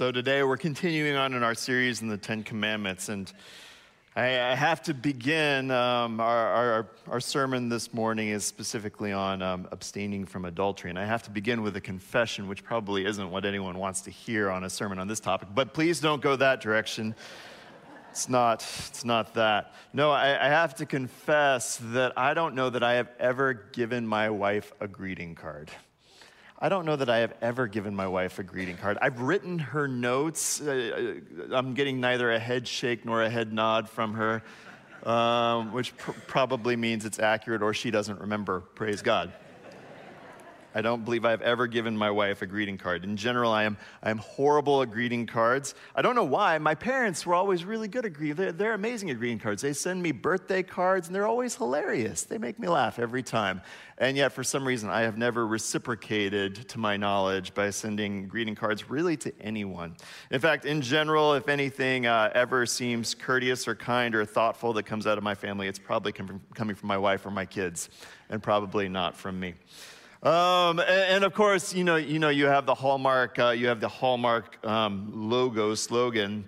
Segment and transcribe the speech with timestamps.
[0.00, 3.30] So today we're continuing on in our series in the Ten Commandments, and
[4.16, 5.70] I, I have to begin.
[5.70, 10.98] Um, our, our, our, sermon this morning is specifically on um, abstaining from adultery, and
[10.98, 14.48] I have to begin with a confession, which probably isn't what anyone wants to hear
[14.48, 15.50] on a sermon on this topic.
[15.54, 17.14] But please don't go that direction.
[18.10, 18.64] It's not.
[18.88, 19.74] It's not that.
[19.92, 24.06] No, I, I have to confess that I don't know that I have ever given
[24.06, 25.70] my wife a greeting card.
[26.62, 28.98] I don't know that I have ever given my wife a greeting card.
[29.00, 30.60] I've written her notes.
[30.60, 34.42] Uh, uh I'm getting neither a head shake nor a head nod from her,
[35.04, 38.60] um, which pr- probably means it's accurate or she doesn't remember.
[38.60, 39.32] Praise God.
[40.74, 43.04] I don't believe I've ever given my wife a greeting card.
[43.04, 45.74] In general, I am, I am horrible at greeting cards.
[45.94, 46.58] I don't know why.
[46.58, 48.36] My parents were always really good at greeting.
[48.36, 49.62] They're, they're amazing at greeting cards.
[49.62, 52.22] They send me birthday cards, and they're always hilarious.
[52.22, 53.62] They make me laugh every time.
[53.98, 58.54] And yet, for some reason, I have never reciprocated, to my knowledge, by sending greeting
[58.54, 59.96] cards really to anyone.
[60.30, 64.84] In fact, in general, if anything uh, ever seems courteous or kind or thoughtful that
[64.84, 67.90] comes out of my family, it's probably coming from my wife or my kids,
[68.30, 69.54] and probably not from me.
[70.22, 73.68] Um, and, and, of course, you know, you know, you have the hallmark, uh, you
[73.68, 76.46] have the hallmark um, logo slogan,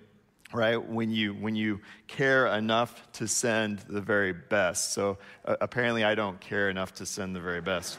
[0.53, 0.77] right?
[0.77, 4.93] When you when you care enough to send the very best.
[4.93, 7.99] So uh, apparently, I don't care enough to send the very best.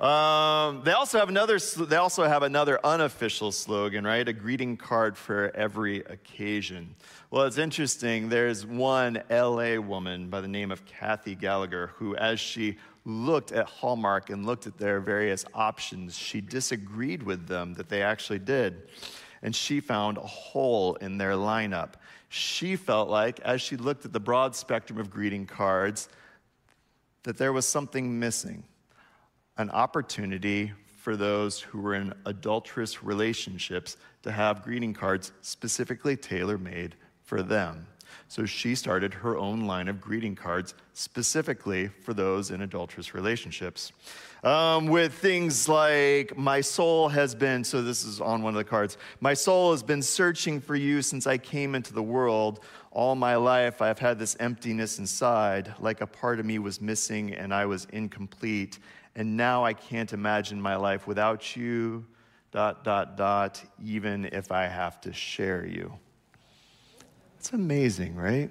[0.00, 1.58] Um, they also have another.
[1.58, 4.26] They also have another unofficial slogan, right?
[4.26, 6.96] A greeting card for every occasion.
[7.30, 8.28] Well, it's interesting.
[8.28, 12.76] There's one LA woman by the name of Kathy Gallagher who, as she
[13.06, 18.02] looked at Hallmark and looked at their various options, she disagreed with them that they
[18.02, 18.88] actually did.
[19.42, 21.94] And she found a hole in their lineup.
[22.28, 26.08] She felt like, as she looked at the broad spectrum of greeting cards,
[27.22, 28.64] that there was something missing
[29.56, 36.58] an opportunity for those who were in adulterous relationships to have greeting cards specifically tailor
[36.58, 37.86] made for them.
[38.28, 43.92] So she started her own line of greeting cards specifically for those in adulterous relationships.
[44.42, 48.64] Um, with things like, My soul has been, so this is on one of the
[48.64, 52.60] cards, My soul has been searching for you since I came into the world.
[52.90, 57.32] All my life, I've had this emptiness inside, like a part of me was missing
[57.34, 58.78] and I was incomplete.
[59.14, 62.04] And now I can't imagine my life without you,
[62.52, 65.98] dot, dot, dot, even if I have to share you.
[67.46, 68.50] That's amazing, right?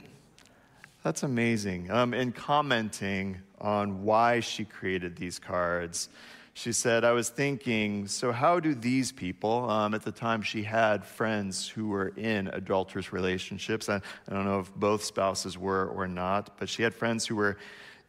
[1.03, 1.91] That's amazing.
[1.91, 6.07] Um, in commenting on why she created these cards,
[6.53, 10.63] she said, I was thinking, so how do these people, um, at the time she
[10.63, 13.89] had friends who were in adulterous relationships.
[13.89, 17.35] I, I don't know if both spouses were or not, but she had friends who
[17.35, 17.57] were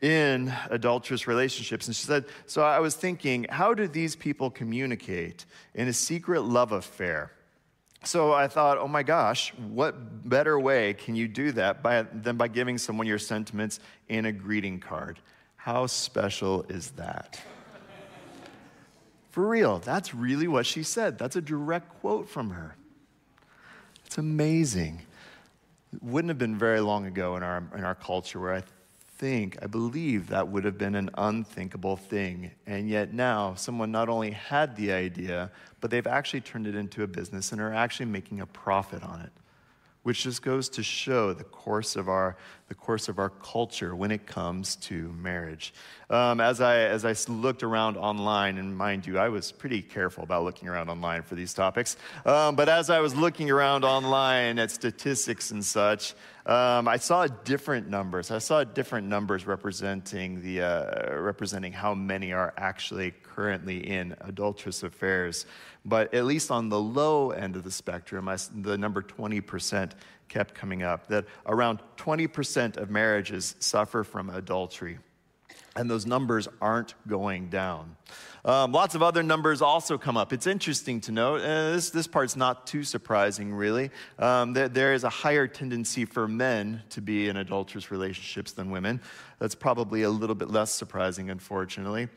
[0.00, 1.88] in adulterous relationships.
[1.88, 6.42] And she said, So I was thinking, how do these people communicate in a secret
[6.42, 7.32] love affair?
[8.06, 12.36] So I thought, oh my gosh, what better way can you do that by, than
[12.36, 15.18] by giving someone your sentiments in a greeting card?
[15.56, 17.40] How special is that?
[19.30, 21.18] For real, that's really what she said.
[21.18, 22.76] That's a direct quote from her.
[24.04, 25.02] It's amazing.
[25.92, 28.62] It wouldn't have been very long ago in our, in our culture where I
[29.16, 32.50] think, I believe that would have been an unthinkable thing.
[32.66, 35.50] And yet now, someone not only had the idea,
[35.80, 39.20] but they've actually turned it into a business and are actually making a profit on
[39.20, 39.32] it
[40.06, 42.36] which just goes to show the course of our,
[42.68, 45.72] the course of our culture when it comes to marriage.
[46.10, 50.24] Um, as, I, as I looked around online, and mind you, I was pretty careful
[50.24, 54.58] about looking around online for these topics, um, but as I was looking around online
[54.58, 56.14] at statistics and such,
[56.46, 58.30] um, I saw different numbers.
[58.30, 64.84] I saw different numbers representing, the, uh, representing how many are actually currently in adulterous
[64.84, 65.44] affairs.
[65.84, 69.92] But at least on the low end of the spectrum, I, the number 20%
[70.28, 74.98] kept coming up, that around 20% of marriages suffer from adultery.
[75.74, 77.96] And those numbers aren't going down.
[78.46, 80.32] Um, lots of other numbers also come up.
[80.32, 83.90] It's interesting to note, uh, this, this part's not too surprising, really.
[84.20, 88.70] Um, that there is a higher tendency for men to be in adulterous relationships than
[88.70, 89.00] women.
[89.40, 92.08] That's probably a little bit less surprising, unfortunately.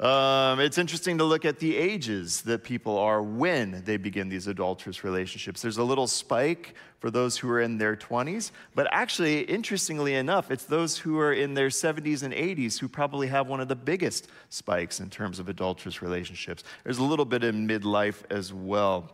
[0.00, 4.46] Um, it's interesting to look at the ages that people are when they begin these
[4.46, 5.60] adulterous relationships.
[5.60, 10.52] There's a little spike for those who are in their 20s, but actually, interestingly enough,
[10.52, 13.76] it's those who are in their 70s and 80s who probably have one of the
[13.76, 16.62] biggest spikes in terms of adulterous relationships.
[16.84, 19.12] There's a little bit in midlife as well.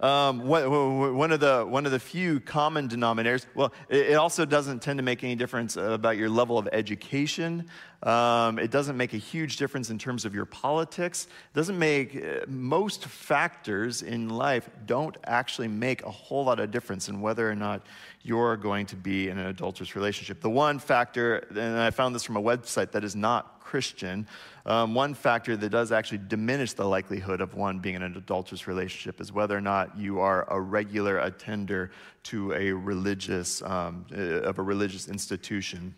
[0.00, 4.98] Um, one, of the, one of the few common denominators, well, it, also doesn't tend
[4.98, 7.68] to make any difference about your level of education.
[8.02, 11.26] Um, it doesn't make a huge difference in terms of your politics.
[11.26, 16.70] It doesn't make, uh, most factors in life don't actually make a whole lot of
[16.70, 17.82] difference in whether or not
[18.22, 20.40] you're going to be in an adulterous relationship.
[20.40, 24.26] The one factor, and I found this from a website that is not Christian,
[24.64, 28.66] um, one factor that does actually diminish the likelihood of one being in an adulterous
[28.66, 31.90] relationship is whether or not you are a regular attender
[32.24, 35.94] to a religious, um, uh, of a religious institution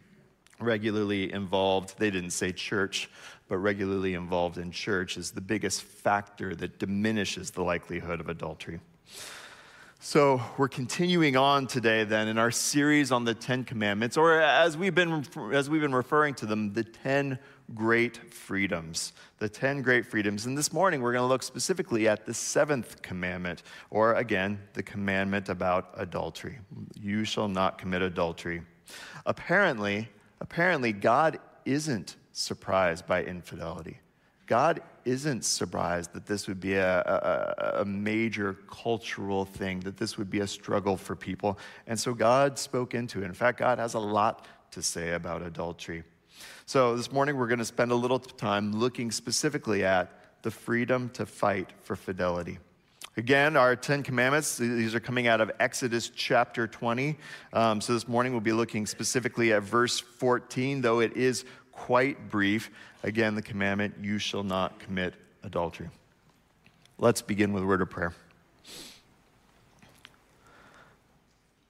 [0.63, 3.11] regularly involved, they didn't say church,
[3.49, 8.81] but regularly involved in church is the biggest factor that diminishes the likelihood of adultery.
[10.05, 14.77] So, we're continuing on today then in our series on the 10 commandments or as
[14.77, 17.39] we've been as we've been referring to them, the 10
[17.75, 19.13] great freedoms.
[19.39, 20.47] The 10 great freedoms.
[20.47, 24.83] And this morning we're going to look specifically at the seventh commandment, or again, the
[24.83, 26.59] commandment about adultery.
[27.01, 28.63] You shall not commit adultery.
[29.27, 30.09] Apparently,
[30.43, 33.99] apparently, God isn't surprised by infidelity.
[34.47, 40.19] God isn't surprised that this would be a, a, a, major cultural thing, that this
[40.19, 41.59] would be a struggle for people.
[41.87, 43.27] And so God spoke into it.
[43.27, 46.03] In fact, God has a lot to say about adultery.
[46.67, 51.09] So this morning we're going to spend a little time looking specifically at the freedom
[51.11, 52.59] to fight for fidelity.
[53.19, 57.19] Again, our Ten Commandments, these are coming out of Exodus chapter 20.
[57.53, 62.31] Um, so this morning we'll be looking specifically at verse 14, though it is quite
[62.31, 62.71] brief.
[63.03, 65.13] Again, the commandment, you shall not commit
[65.43, 65.91] adultery.
[66.97, 68.15] Let's begin with a word of prayer.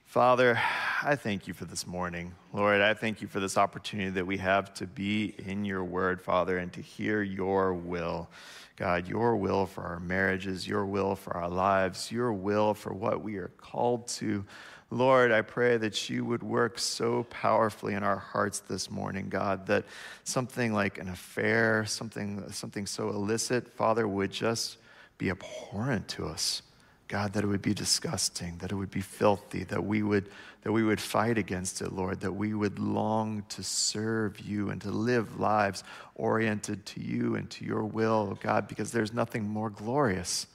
[0.05, 0.61] Father,
[1.01, 2.33] I thank you for this morning.
[2.53, 6.21] Lord, I thank you for this opportunity that we have to be in your word,
[6.21, 8.29] Father, and to hear your will.
[8.75, 13.21] God, your will for our marriages, your will for our lives, your will for what
[13.23, 14.43] we are called to.
[14.89, 19.65] Lord, I pray that you would work so powerfully in our hearts this morning, God,
[19.67, 19.85] that
[20.23, 24.77] something like an affair, something, something so illicit, Father, would just
[25.17, 26.61] be abhorrent to us.
[27.07, 30.29] God, that it would be disgusting, that it would be filthy, that we would,
[30.61, 34.81] that we would fight against it, Lord, that we would long to serve you and
[34.81, 35.83] to live lives
[36.15, 40.47] oriented to you and to your will, God, because there's nothing more glorious.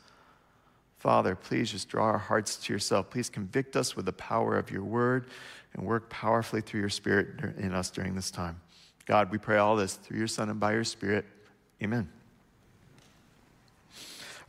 [0.99, 3.09] Father, please just draw our hearts to yourself.
[3.11, 5.27] Please convict us with the power of your word
[5.75, 8.61] and work powerfully through your spirit in us during this time.
[9.07, 11.25] God, we pray all this through your Son and by your Spirit.
[11.83, 12.18] Amen.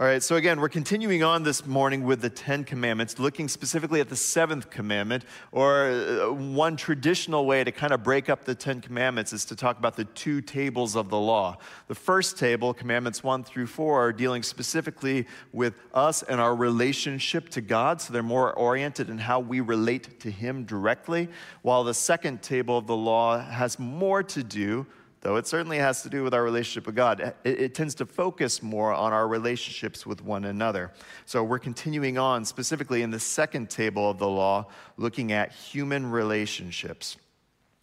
[0.01, 4.00] All right, so again, we're continuing on this morning with the Ten Commandments, looking specifically
[4.00, 8.56] at the seventh commandment, or uh, one traditional way to kind of break up the
[8.56, 11.57] Ten Commandments is to talk about the two tables of the law.
[11.90, 17.50] The first table, Commandments one through four, are dealing specifically with us and our relationship
[17.50, 21.28] to God, so they're more oriented in how we relate to Him directly,
[21.62, 24.88] while the second table of the law has more to do
[25.21, 28.06] though it certainly has to do with our relationship with God, it, it, tends to
[28.06, 30.92] focus more on our relationships with one another.
[31.25, 34.68] So we're continuing on specifically in the second table of the law,
[34.98, 37.18] looking at human relationships.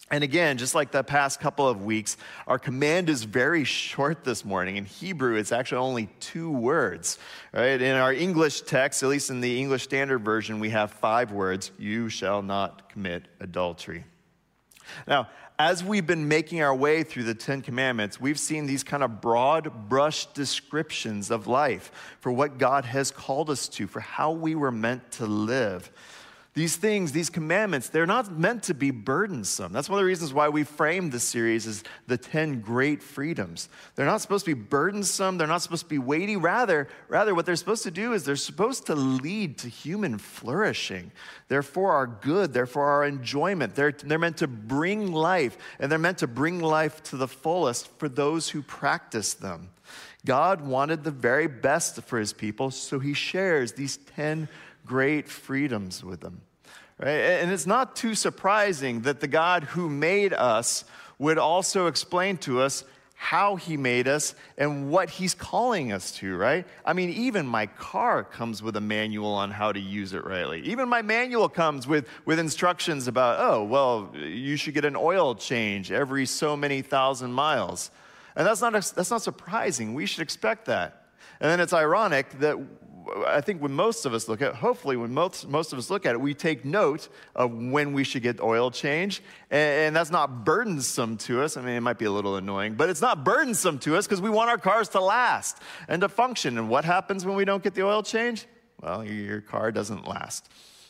[0.09, 2.17] And again, just like the past couple of weeks,
[2.47, 4.77] our command is very short this morning.
[4.77, 7.19] In Hebrew, it's actually only two words.
[7.53, 7.83] Right?
[7.83, 11.73] In our English text, at least in the English Standard Version, we have five words
[11.77, 14.05] You shall not commit adultery.
[15.09, 19.03] Now, as we've been making our way through the Ten Commandments, we've seen these kind
[19.03, 24.32] of broad brush descriptions of life for what God has called us to, for how
[24.32, 25.90] we were meant to live.
[26.57, 29.75] These things, these commandments, they're not meant to be burdensome.
[29.75, 33.69] That's one of the reasons why we framed this series as the 10 great freedoms.
[33.95, 36.39] They're not supposed to be burdensome, they're not supposed to be weighty.
[36.39, 41.13] Rather, rather what they're supposed to do is they're supposed to lead to human flourishing.
[41.49, 43.75] They're for our good, they're for our enjoyment.
[43.75, 47.89] They're, they're meant to bring life, and they're meant to bring life to the fullest
[47.99, 49.69] for those who practice them.
[50.25, 54.49] God wanted the very best for his people, so he shares these 10
[54.87, 56.41] great freedoms with them.
[56.99, 57.09] Right?
[57.09, 60.85] And it's not too surprising that the God who made us
[61.19, 62.85] would also explain to us
[63.19, 66.67] how he made us and what he's calling us to, right?
[66.85, 70.61] I mean, even my car comes with a manual on how to use it rightly.
[70.61, 75.35] Even my manual comes with, with instructions about, oh, well, you should get an oil
[75.35, 77.91] change every so many thousand miles.
[78.37, 79.95] And that's not, that's not surprising.
[79.95, 81.07] We should expect that.
[81.41, 82.59] And then it's ironic that
[83.27, 86.07] I think when most of us look at, hopefully when most, most of us look
[86.07, 89.23] at it, we take note of when we should get oil change.
[89.51, 91.57] And, and that's not burdensome to us.
[91.57, 94.21] I mean, it might be a little annoying, but it's not burdensome to us because
[94.21, 95.59] we want our cars to last
[95.89, 96.59] and to function.
[96.59, 98.47] And what happens when we don't get the oil change?
[98.81, 100.49] well, your car doesn't last.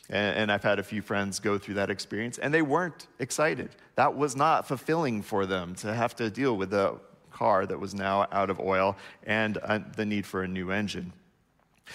[0.09, 3.71] And, and I've had a few friends go through that experience, and they weren't excited.
[3.97, 6.99] That was not fulfilling for them to have to deal with a
[7.31, 11.13] car that was now out of oil and uh, the need for a new engine.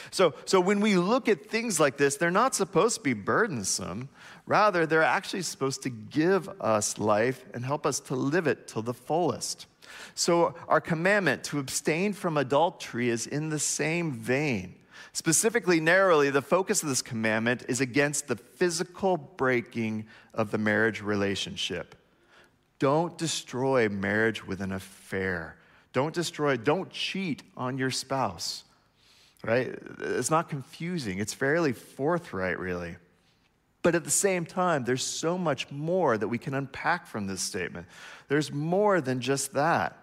[0.09, 4.09] So, so when we look at things like this, they're not supposed to be burdensome.
[4.45, 8.81] Rather, they're actually supposed to give us life and help us to live it to
[8.81, 9.67] the fullest.
[10.15, 14.75] So, our commandment to abstain from adultery is in the same vein.
[15.13, 21.01] Specifically, narrowly, the focus of this commandment is against the physical breaking of the marriage
[21.01, 21.95] relationship.
[22.79, 25.57] Don't destroy marriage with an affair.
[25.93, 28.63] Don't destroy, don't cheat on your spouse,
[29.43, 29.77] right?
[29.99, 32.95] It's not confusing, it's fairly forthright, really.
[33.83, 37.41] But at the same time, there's so much more that we can unpack from this
[37.41, 37.87] statement.
[38.27, 39.97] There's more than just that.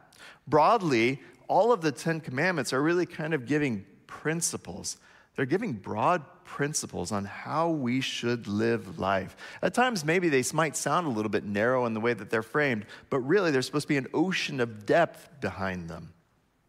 [0.49, 4.97] Broadly, all of the Ten Commandments are really kind of giving principles.
[5.37, 9.37] They're giving broad principles on how we should live life.
[9.62, 12.42] At times, maybe they might sound a little bit narrow in the way that they're
[12.42, 16.12] framed, but really, there's supposed to be an ocean of depth behind them.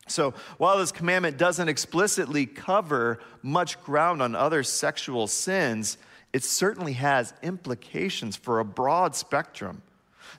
[0.09, 5.97] So, while this commandment doesn't explicitly cover much ground on other sexual sins,
[6.33, 9.81] it certainly has implications for a broad spectrum.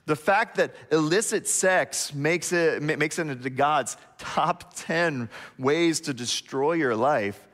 [0.05, 6.13] The fact that illicit sex makes it, makes it into God's top 10 ways to
[6.13, 7.47] destroy your life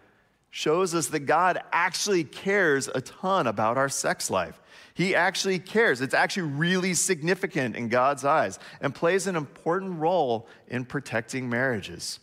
[0.50, 4.60] shows us that God actually cares a ton about our sex life.
[4.98, 6.02] He actually cares.
[6.02, 12.20] It's actually really significant in God's eyes and plays an important role in protecting marriages.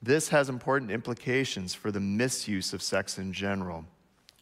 [0.00, 3.84] This has important implications for the misuse of sex in general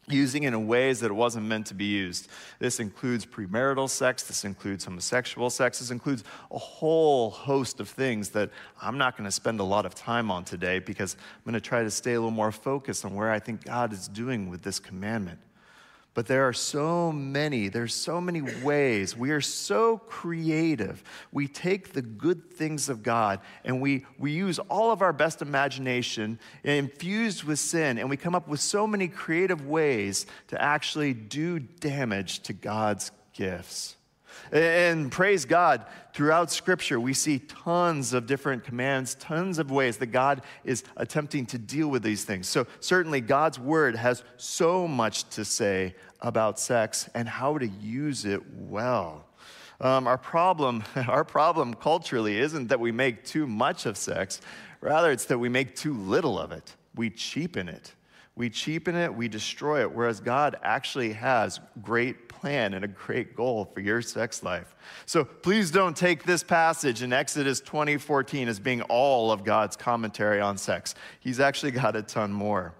[0.08, 2.28] using it in ways that it wasn't meant to be used.
[2.60, 8.28] This includes premarital sex, this includes homosexual sex, this includes a whole host of things
[8.28, 11.60] that I'm not going to spend a lot of time on today because I'm going
[11.60, 14.48] to try to stay a little more focused on where I think God is doing
[14.48, 15.40] with this commandment.
[16.16, 19.14] But there are so many, there's so many ways.
[19.14, 21.04] We are so creative.
[21.30, 25.42] We take the good things of God and we, we use all of our best
[25.42, 31.12] imagination infused with sin, and we come up with so many creative ways to actually
[31.12, 33.95] do damage to God's gifts.
[34.52, 40.06] And praise God, throughout Scripture, we see tons of different commands, tons of ways that
[40.06, 42.48] God is attempting to deal with these things.
[42.48, 48.24] So, certainly, God's Word has so much to say about sex and how to use
[48.24, 49.26] it well.
[49.80, 54.40] Um, our problem, our problem culturally isn't that we make too much of sex,
[54.80, 56.74] rather it's that we make too little of it.
[56.94, 57.92] We cheapen it.
[58.36, 63.34] We cheapen it, we destroy it, whereas God actually has great plan and a great
[63.34, 64.76] goal for your sex life.
[65.06, 70.38] So please don't take this passage in Exodus 20:14 as being all of God's commentary
[70.38, 70.94] on sex.
[71.18, 72.74] He's actually got a ton more.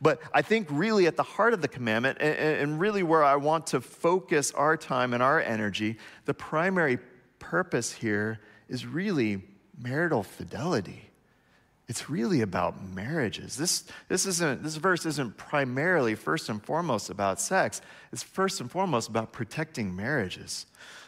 [0.00, 3.66] But I think really at the heart of the commandment, and really where I want
[3.68, 6.98] to focus our time and our energy, the primary
[7.38, 9.42] purpose here is really
[9.78, 11.11] marital fidelity.
[11.88, 13.56] It's really about marriages.
[13.56, 17.82] This, this, isn't, this verse isn't primarily, first and foremost, about sex.
[18.12, 20.66] It's first and foremost about protecting marriages.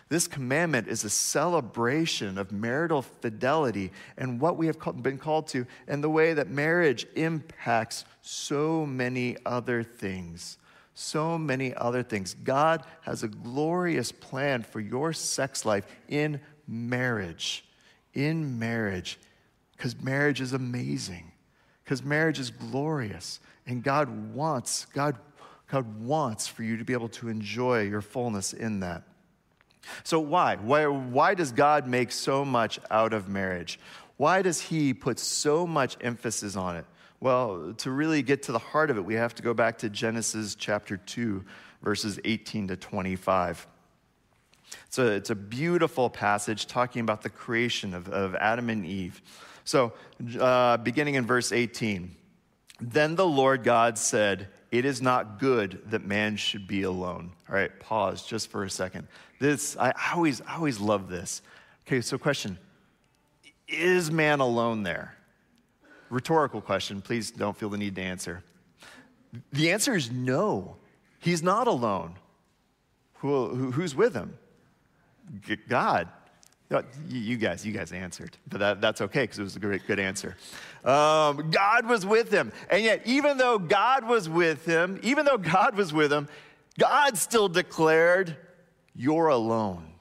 [0.09, 5.67] This commandment is a celebration of marital fidelity and what we have been called to,
[5.89, 10.59] and the way that marriage impacts so many other things.
[10.95, 12.35] So many other things.
[12.35, 17.65] God has a glorious plan for your sex life in marriage.
[18.13, 19.19] In marriage.
[19.77, 21.33] Because marriage is amazing.
[21.83, 23.41] Because marriage is glorious.
[23.67, 25.19] And God wants, God,
[25.71, 29.03] God wants for you to be able to enjoy your fullness in that.
[30.03, 30.57] So, why?
[30.57, 30.87] why?
[30.87, 33.79] Why does God make so much out of marriage?
[34.17, 36.87] Why does He put so much emphasis on it?
[37.21, 39.89] Well, to really get to the heart of it, we have to go back to
[39.89, 41.45] Genesis chapter 2,
[41.83, 43.67] verses 18 to 25.
[44.87, 49.23] It's a, it's a beautiful passage talking about the creation of, of Adam and Eve.
[49.65, 49.93] So,
[50.39, 52.15] uh, beginning in verse 18,
[52.81, 57.33] then the Lord God said, It is not good that man should be alone.
[57.49, 59.09] All right, pause just for a second.
[59.41, 61.43] This, I always, I always love this.
[61.87, 62.59] Okay, so question
[63.69, 65.17] Is man alone there?
[66.11, 67.01] Rhetorical question.
[67.01, 68.43] Please don't feel the need to answer.
[69.53, 70.77] The answer is no.
[71.19, 72.15] He's not alone.
[73.15, 74.37] Who, who's with him?
[75.69, 76.09] God.
[77.09, 79.99] You guys, you guys answered, but that, that's okay because it was a great, good
[79.99, 80.37] answer.
[80.85, 82.53] Um, God was with him.
[82.71, 86.29] And yet, even though God was with him, even though God was with him,
[86.79, 88.37] God still declared,
[88.95, 89.94] You're alone.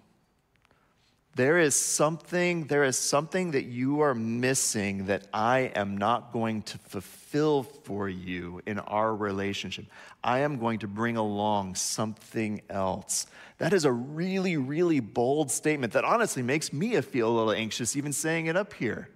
[1.35, 6.61] There is something, there is something that you are missing that I am not going
[6.63, 9.85] to fulfill for you in our relationship.
[10.23, 13.25] I am going to bring along something else.
[13.57, 17.95] That is a really, really bold statement that honestly makes me feel a little anxious
[17.95, 19.09] even saying it up here.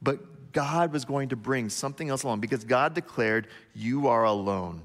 [0.00, 4.82] But God was going to bring something else along because God declared, You are alone.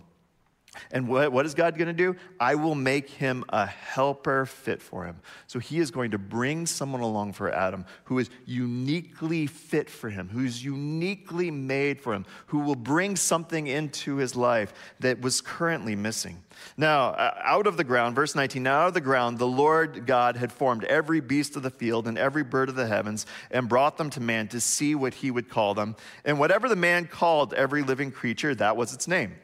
[0.92, 2.16] And what, what is God going to do?
[2.40, 5.18] I will make him a helper fit for him.
[5.48, 10.10] So he is going to bring someone along for Adam who is uniquely fit for
[10.10, 15.42] him, who's uniquely made for him, who will bring something into his life that was
[15.42, 16.44] currently missing.
[16.76, 20.06] Now, uh, out of the ground, verse 19, now out of the ground, the Lord
[20.06, 23.70] God had formed every beast of the field and every bird of the heavens and
[23.70, 25.96] brought them to man to see what he would call them.
[26.26, 29.36] And whatever the man called every living creature, that was its name.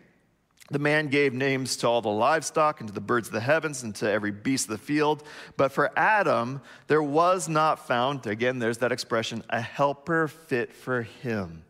[0.73, 3.83] The man gave names to all the livestock and to the birds of the heavens
[3.83, 5.21] and to every beast of the field.
[5.55, 11.03] But for Adam, there was not found, again, there's that expression, a helper fit for
[11.03, 11.63] him.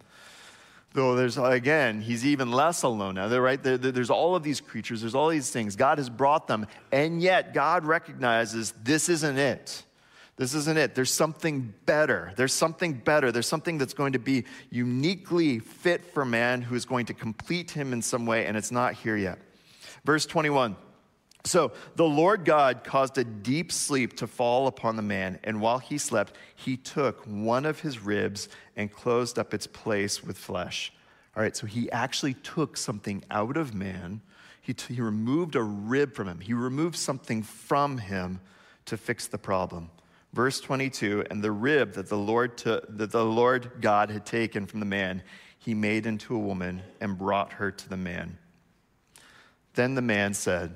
[0.93, 3.61] Though there's, again, he's even less alone now, right?
[3.61, 5.75] There, there's all of these creatures, there's all these things.
[5.75, 9.83] God has brought them, and yet God recognizes this isn't it.
[10.35, 10.95] This isn't it.
[10.95, 12.33] There's something better.
[12.35, 13.31] There's something better.
[13.31, 17.71] There's something that's going to be uniquely fit for man who is going to complete
[17.71, 19.37] him in some way, and it's not here yet.
[20.03, 20.75] Verse 21.
[21.45, 25.77] So the Lord God caused a deep sleep to fall upon the man, and while
[25.77, 30.93] he slept, he took one of his ribs and closed up its place with flesh.
[31.35, 34.21] All right, so he actually took something out of man.
[34.61, 38.39] He, t- he removed a rib from him, he removed something from him
[38.85, 39.89] to fix the problem.
[40.33, 44.79] Verse 22 And the rib that the Lord, that the Lord God had taken from
[44.79, 45.23] the man,
[45.59, 48.37] he made into a woman and brought her to the man.
[49.75, 50.75] Then the man said,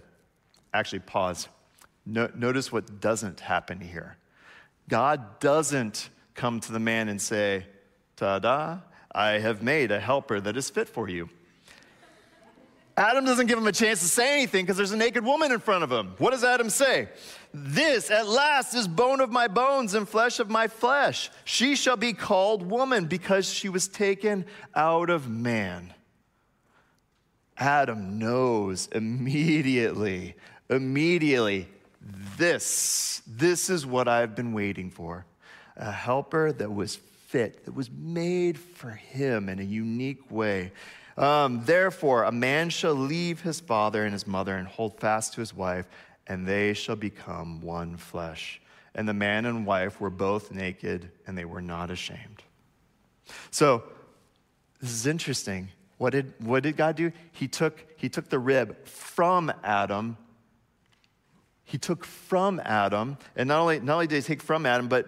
[0.74, 1.48] Actually, pause.
[2.06, 4.18] No, notice what doesn't happen here.
[4.88, 7.66] God doesn't come to the man and say,
[8.16, 8.80] Ta da,
[9.12, 11.30] I have made a helper that is fit for you.
[12.96, 15.60] Adam doesn't give him a chance to say anything because there's a naked woman in
[15.60, 16.16] front of him.
[16.18, 17.10] What does Adam say?
[17.60, 21.32] This at last is bone of my bones and flesh of my flesh.
[21.44, 24.46] She shall be called woman because she was taken
[24.76, 25.94] out of man.
[27.58, 30.36] Adam knows immediately,
[30.70, 31.68] immediately,
[32.38, 35.26] this, this is what I've been waiting for.
[35.76, 40.72] A helper that was fit, that was made for him in a unique way.
[41.18, 45.40] Um, Therefore, a man shall leave his father and his mother and hold fast to
[45.40, 45.88] his wife,
[46.28, 48.62] and they shall become one flesh.
[48.94, 52.44] And the man and wife were both naked, and they were not ashamed.
[53.52, 53.84] So,
[54.82, 55.70] this is interesting.
[55.98, 57.12] What did, what did God do?
[57.32, 60.18] He took, he took the rib from Adam
[61.68, 65.06] he took from Adam, and not only, not only did he take from Adam, but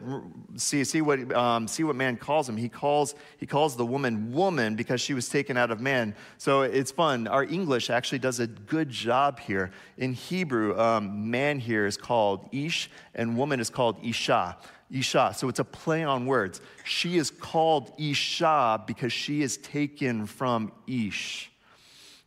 [0.58, 2.58] see, see, what, um, see what man calls him.
[2.58, 6.14] He calls, he calls the woman woman because she was taken out of man.
[6.38, 7.28] So it's fun.
[7.28, 9.72] Our English actually does a good job here.
[9.98, 14.58] In Hebrew, um, man here is called ish, and woman is called isha.
[14.92, 15.36] Isha.
[15.38, 16.60] So it's a play on words.
[16.84, 21.52] She is called Isha because she is taken from Ish.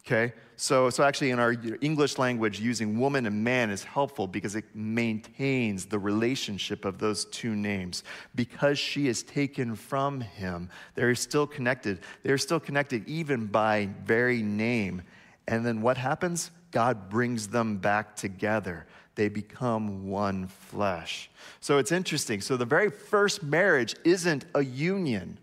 [0.07, 0.33] Okay?
[0.57, 4.65] So, so actually, in our English language, using woman and man is helpful because it
[4.75, 8.05] maintains the relationship of those two names.
[8.35, 12.01] Because she is taken from him, they're still connected.
[12.23, 15.03] They're still connected even by very name.
[15.49, 16.51] And then what happens?
[16.71, 18.87] God brings them back together.
[19.15, 21.31] They become one flesh.
[21.61, 22.41] So it's interesting.
[22.41, 25.39] So the very first marriage isn't a union,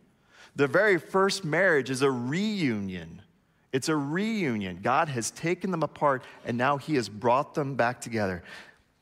[0.56, 3.22] the very first marriage is a reunion.
[3.71, 4.79] It's a reunion.
[4.82, 8.43] God has taken them apart and now He has brought them back together.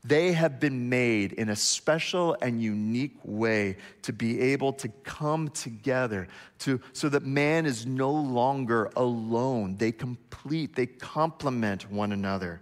[0.04, 5.48] They have been made in a special and unique way to be able to come
[5.48, 6.28] together
[6.60, 9.76] to, so that man is no longer alone.
[9.76, 12.60] They complete, they complement one another.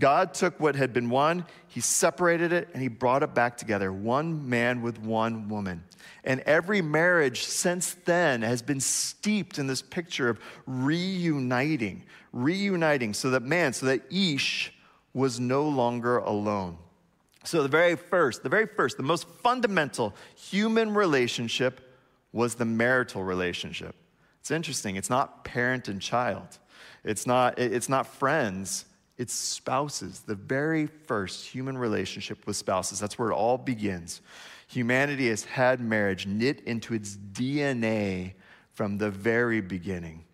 [0.00, 3.92] God took what had been one, He separated it, and He brought it back together
[3.92, 5.84] one man with one woman.
[6.24, 13.30] And every marriage since then has been steeped in this picture of reuniting, reuniting so
[13.30, 14.72] that man, so that Ish
[15.14, 16.78] was no longer alone.
[17.44, 21.80] So, the very first, the very first, the most fundamental human relationship
[22.32, 23.94] was the marital relationship.
[24.40, 24.96] It's interesting.
[24.96, 26.58] It's not parent and child,
[27.04, 28.84] it's not, it's not friends,
[29.20, 30.20] it's spouses.
[30.20, 32.98] The very first human relationship with spouses.
[32.98, 34.22] That's where it all begins.
[34.66, 38.32] Humanity has had marriage knit into its DNA
[38.72, 40.24] from the very beginning.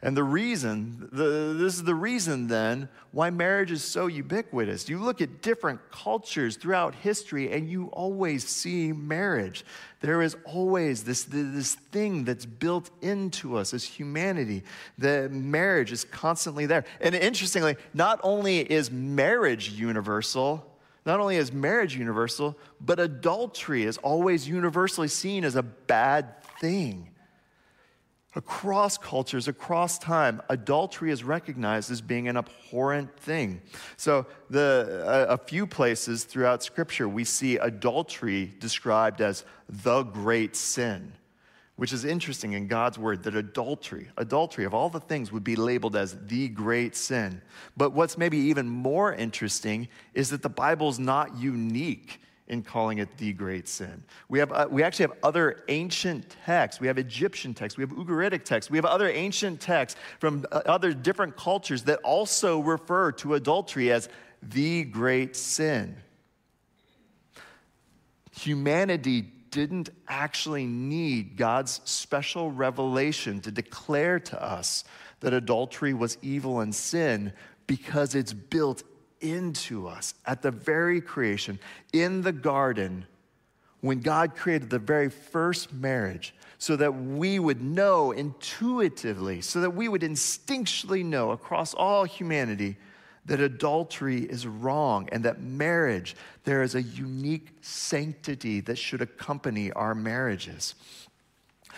[0.00, 4.88] And the reason, the, this is the reason then why marriage is so ubiquitous.
[4.88, 9.64] You look at different cultures throughout history and you always see marriage.
[10.00, 14.62] There is always this, this thing that's built into us as humanity.
[14.98, 16.84] The marriage is constantly there.
[17.00, 20.64] And interestingly, not only is marriage universal,
[21.06, 27.07] not only is marriage universal, but adultery is always universally seen as a bad thing.
[28.38, 33.60] Across cultures, across time, adultery is recognized as being an abhorrent thing.
[33.96, 40.54] So, the, a, a, few places throughout Scripture, we see adultery described as the great
[40.54, 41.14] sin,
[41.74, 45.56] which is interesting in God's word that adultery, adultery of all the things, would be
[45.56, 47.42] labeled as the great sin.
[47.76, 53.16] But what's maybe even more interesting is that the Bible's not unique in calling it
[53.18, 54.02] the great sin.
[54.28, 56.80] We, have, uh, we actually have other ancient texts.
[56.80, 57.76] We have Egyptian texts.
[57.76, 58.70] We have Ugaritic texts.
[58.70, 63.92] We have other ancient texts from uh, other different cultures that also refer to adultery
[63.92, 64.08] as
[64.42, 65.96] the great sin.
[68.32, 74.84] Humanity didn't actually need God's special revelation to declare to us
[75.20, 77.32] that adultery was evil and sin
[77.66, 78.82] because it's built
[79.20, 81.58] into us at the very creation,
[81.92, 83.06] in the garden,
[83.80, 89.70] when God created the very first marriage, so that we would know intuitively, so that
[89.70, 92.76] we would instinctually know across all humanity
[93.26, 99.70] that adultery is wrong and that marriage, there is a unique sanctity that should accompany
[99.72, 100.74] our marriages.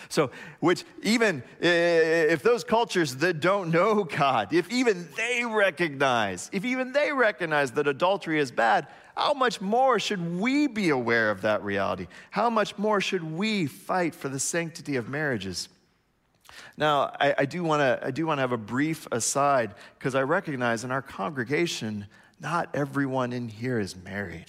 [0.09, 6.65] So, which even if those cultures that don't know God, if even they recognize, if
[6.65, 11.41] even they recognize that adultery is bad, how much more should we be aware of
[11.41, 12.07] that reality?
[12.29, 15.69] How much more should we fight for the sanctity of marriages?
[16.77, 20.15] Now, I, I do want to I do want to have a brief aside because
[20.15, 22.07] I recognize in our congregation,
[22.39, 24.47] not everyone in here is married.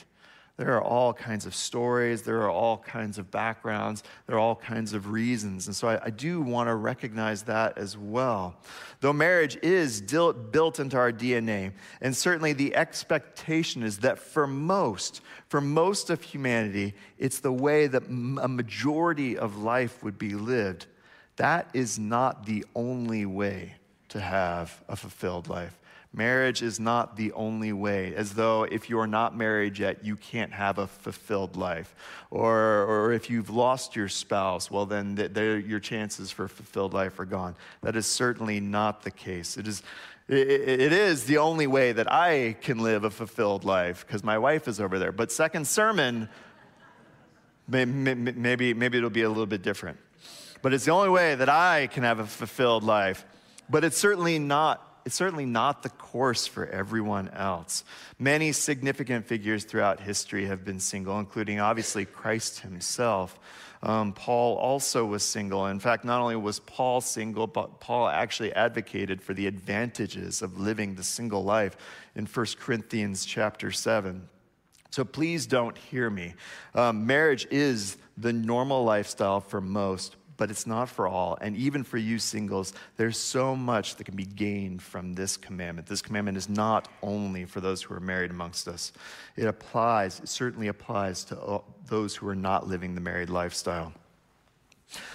[0.62, 4.54] There are all kinds of stories, there are all kinds of backgrounds, there are all
[4.54, 5.66] kinds of reasons.
[5.66, 8.54] And so I, I do want to recognize that as well.
[9.00, 14.46] Though marriage is dil- built into our DNA, and certainly the expectation is that for
[14.46, 20.36] most, for most of humanity, it's the way that a majority of life would be
[20.36, 20.86] lived.
[21.38, 23.74] That is not the only way
[24.10, 25.76] to have a fulfilled life.
[26.14, 30.52] Marriage is not the only way, as though if you're not married yet, you can't
[30.52, 31.94] have a fulfilled life.
[32.30, 35.16] Or, or if you've lost your spouse, well, then
[35.66, 37.56] your chances for fulfilled life are gone.
[37.80, 39.56] That is certainly not the case.
[39.56, 39.82] It is,
[40.28, 44.36] it, it is the only way that I can live a fulfilled life because my
[44.36, 45.12] wife is over there.
[45.12, 46.28] But, second sermon,
[47.66, 49.96] maybe, maybe it'll be a little bit different.
[50.60, 53.24] But it's the only way that I can have a fulfilled life.
[53.70, 57.84] But it's certainly not it's certainly not the course for everyone else.
[58.18, 63.38] Many significant figures throughout history have been single, including obviously Christ himself.
[63.82, 65.66] Um, Paul also was single.
[65.66, 70.60] In fact, not only was Paul single, but Paul actually advocated for the advantages of
[70.60, 71.76] living the single life
[72.14, 74.28] in 1 Corinthians chapter 7.
[74.90, 76.34] So please don't hear me.
[76.74, 81.38] Um, marriage is the normal lifestyle for most, but it's not for all.
[81.40, 85.86] And even for you singles, there's so much that can be gained from this commandment.
[85.86, 88.92] This commandment is not only for those who are married amongst us,
[89.36, 93.92] it applies, it certainly applies to those who are not living the married lifestyle.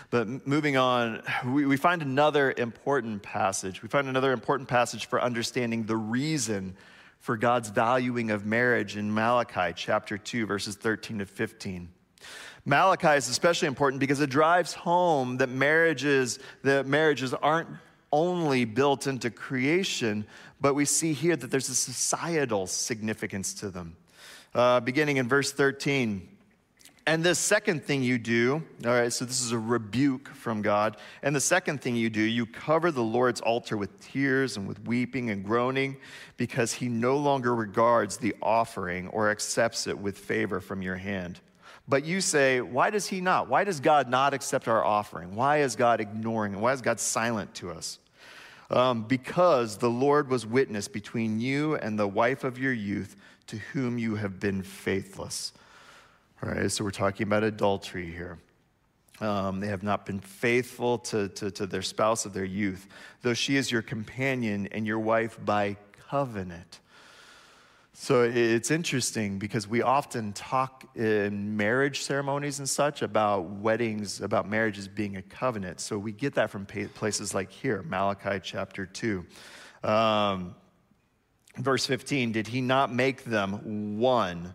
[0.10, 3.84] But moving on, we, we find another important passage.
[3.84, 6.76] We find another important passage for understanding the reason
[7.20, 11.90] for God's valuing of marriage in Malachi chapter 2, verses 13 to 15.
[12.68, 17.70] Malachi is especially important because it drives home that marriages, that marriages aren't
[18.12, 20.28] only built into creation,
[20.60, 23.96] but we see here that there's a societal significance to them.
[24.54, 26.28] Uh, beginning in verse 13.
[27.06, 30.98] And the second thing you do, all right, so this is a rebuke from God.
[31.24, 34.86] And the second thing you do, you cover the Lord's altar with tears and with
[34.86, 35.96] weeping and groaning
[36.36, 41.40] because he no longer regards the offering or accepts it with favor from your hand.
[41.88, 43.47] But you say, why does he not?
[43.47, 45.36] Why does God not accept our offering?
[45.36, 46.54] Why is God ignoring?
[46.54, 46.60] It?
[46.60, 48.00] Why is God silent to us?
[48.69, 53.15] Um, because the Lord was witness between you and the wife of your youth
[53.47, 55.54] to whom you have been faithless.
[56.43, 58.38] All right, so we're talking about adultery here.
[59.21, 62.88] Um, they have not been faithful to, to, to their spouse of their youth,
[63.21, 65.78] though she is your companion and your wife by
[66.10, 66.82] covenant.
[68.00, 74.48] So it's interesting because we often talk in marriage ceremonies and such about weddings, about
[74.48, 75.80] marriages being a covenant.
[75.80, 79.26] So we get that from places like here, Malachi chapter 2.
[79.84, 80.56] Um,
[81.58, 84.54] verse 15 Did he not make them one?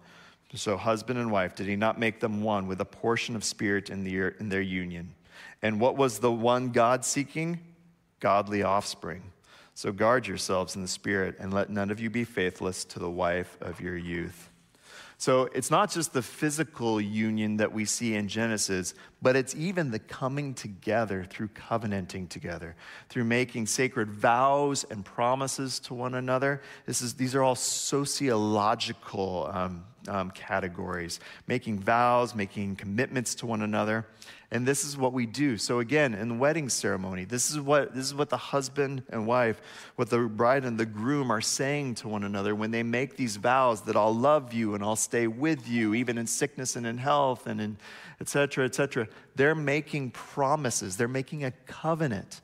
[0.55, 3.91] So, husband and wife, did he not make them one with a portion of spirit
[3.91, 5.15] in, the, in their union?
[5.63, 7.59] And what was the one God seeking?
[8.21, 9.32] Godly offspring.
[9.75, 13.11] So guard yourselves in the spirit, and let none of you be faithless to the
[13.11, 14.51] wife of your youth.
[15.23, 19.93] So it's not just the physical union that we see in Genesis, but it's even
[19.93, 22.75] the coming together through covenanting together,
[23.09, 26.61] through making sacred vows and promises to one another.
[26.87, 33.63] This is, these are all sociological um, um, categories making vows, making commitments to one
[33.63, 34.07] another.
[34.51, 35.57] And this is what we do.
[35.57, 39.27] So again, in the wedding ceremony, this is what this is what the husband and
[39.27, 39.63] wife,
[39.97, 43.37] what the bride and the groom are saying to one another when they make these
[43.37, 46.99] vows that I'll love you and I'll stay with you, even in sickness and in
[46.99, 47.79] health and in
[48.21, 48.67] etc.
[48.67, 49.09] etc.
[49.37, 50.99] They're making promises.
[50.99, 52.43] They're making a covenant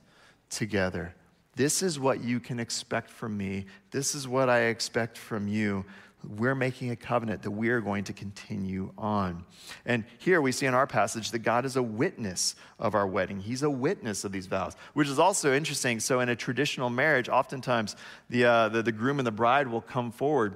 [0.49, 1.13] together.
[1.55, 3.65] This is what you can expect from me.
[3.91, 5.85] This is what I expect from you
[6.27, 9.45] we're making a covenant that we are going to continue on.
[9.85, 13.39] And here we see in our passage that God is a witness of our wedding.
[13.39, 15.99] He's a witness of these vows, which is also interesting.
[15.99, 17.95] So, in a traditional marriage, oftentimes
[18.29, 20.55] the, uh, the, the, groom and the bride will come forward.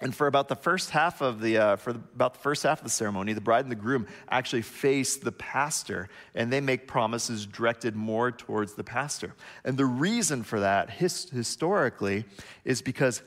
[0.00, 2.78] And for about the first half of the uh, for the, about the first half
[2.80, 6.88] of the ceremony, the bride and the groom actually face the pastor, and they make
[6.88, 9.34] promises directed more towards the pastor.
[9.64, 12.24] And the reason for that, his, historically,
[12.64, 13.22] is because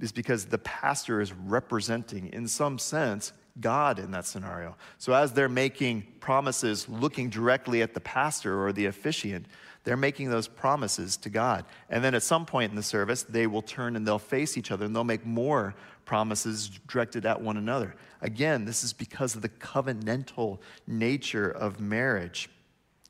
[0.00, 4.76] is because the pastor is representing, in some sense, God in that scenario.
[4.98, 9.46] So as they're making promises looking directly at the pastor or the officiant,
[9.84, 11.64] they're making those promises to God.
[11.90, 14.70] And then at some point in the service, they will turn and they'll face each
[14.70, 15.74] other and they'll make more
[16.04, 17.94] promises directed at one another.
[18.20, 22.48] Again, this is because of the covenantal nature of marriage.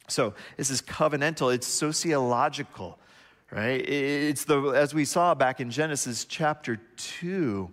[0.08, 2.98] So this is covenantal, it's sociological
[3.52, 3.86] right?
[3.86, 7.70] It's the, as we saw back in Genesis chapter 2,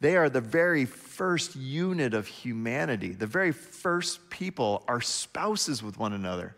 [0.00, 3.12] they are the very first unit of humanity.
[3.12, 6.54] The very first people are spouses with one another.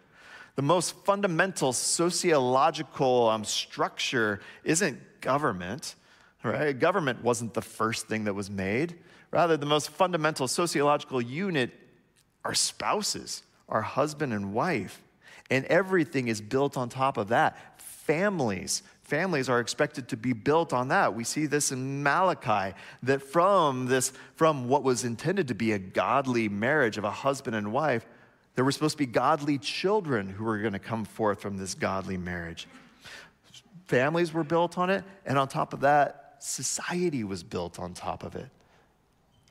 [0.57, 5.95] The most fundamental sociological um, structure isn't government,
[6.43, 6.79] right?
[6.79, 8.99] Government wasn't the first thing that was made.
[9.31, 11.71] Rather, the most fundamental sociological unit
[12.45, 15.01] are spouses, are husband and wife.
[15.51, 17.79] And everything is built on top of that
[18.09, 18.83] families.
[19.03, 21.15] Families are expected to be built on that.
[21.15, 25.79] We see this in Malachi that from this from what was intended to be a
[25.79, 28.07] godly marriage of a husband and wife,
[28.55, 31.75] there were supposed to be godly children who were going to come forth from this
[31.75, 32.67] godly marriage.
[33.87, 38.23] Families were built on it, and on top of that, society was built on top
[38.23, 38.49] of it.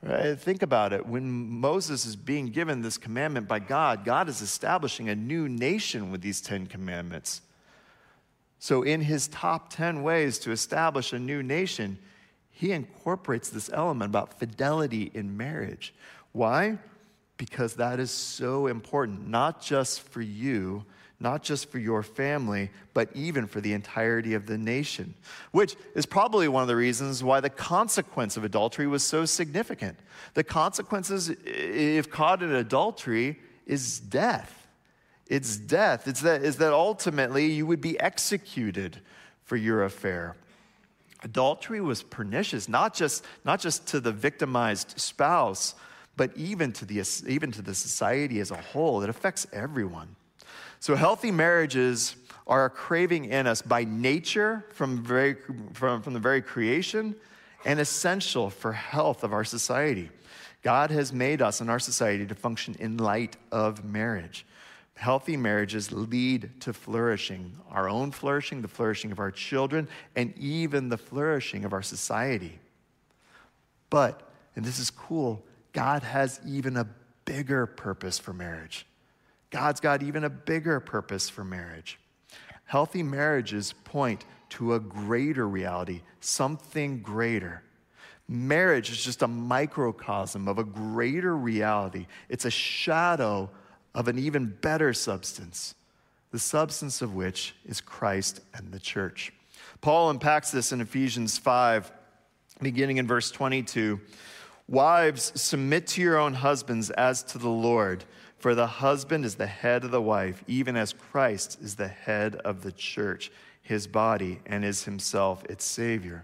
[0.01, 0.37] Right?
[0.37, 1.05] Think about it.
[1.05, 6.11] When Moses is being given this commandment by God, God is establishing a new nation
[6.11, 7.41] with these 10 commandments.
[8.59, 11.99] So, in his top 10 ways to establish a new nation,
[12.49, 15.93] he incorporates this element about fidelity in marriage.
[16.31, 16.79] Why?
[17.37, 20.85] Because that is so important, not just for you,
[21.19, 25.13] not just for your family, but even for the entirety of the nation,
[25.51, 29.97] which is probably one of the reasons why the consequence of adultery was so significant.
[30.33, 34.66] The consequences, if caught in adultery, is death
[35.29, 36.07] it's death.
[36.07, 38.99] It's that, is that ultimately you would be executed
[39.43, 40.35] for your affair.
[41.23, 45.75] Adultery was pernicious, not just, not just to the victimized spouse,
[46.15, 49.01] but even to, the, even to the society as a whole.
[49.01, 50.15] It affects everyone.
[50.79, 55.35] So, healthy marriages are a craving in us by nature from, very,
[55.73, 57.15] from, from the very creation
[57.65, 60.09] and essential for health of our society.
[60.63, 64.45] God has made us and our society to function in light of marriage.
[64.97, 70.89] Healthy marriages lead to flourishing, our own flourishing, the flourishing of our children, and even
[70.89, 72.57] the flourishing of our society.
[73.91, 76.87] But, and this is cool, God has even a
[77.25, 78.87] bigger purpose for marriage.
[79.51, 81.99] God's got even a bigger purpose for marriage.
[82.65, 87.61] Healthy marriages point to a greater reality, something greater.
[88.27, 93.47] Marriage is just a microcosm of a greater reality, it's a shadow
[93.97, 95.73] of an even better substance,
[96.31, 99.33] the substance of which is Christ and the church.
[99.81, 101.91] Paul unpacks this in Ephesians 5,
[102.61, 103.99] beginning in verse 22.
[104.67, 108.03] Wives, submit to your own husbands as to the Lord,
[108.37, 112.35] for the husband is the head of the wife, even as Christ is the head
[112.35, 113.31] of the church,
[113.63, 116.23] his body, and is himself its Savior.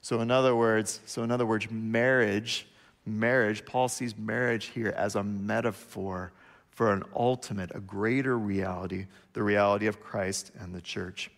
[0.00, 2.66] So in other words, so in other words, marriage,
[3.06, 6.32] marriage, Paul sees marriage here as a metaphor
[6.72, 11.30] for an ultimate, a greater reality, the reality of Christ and the church.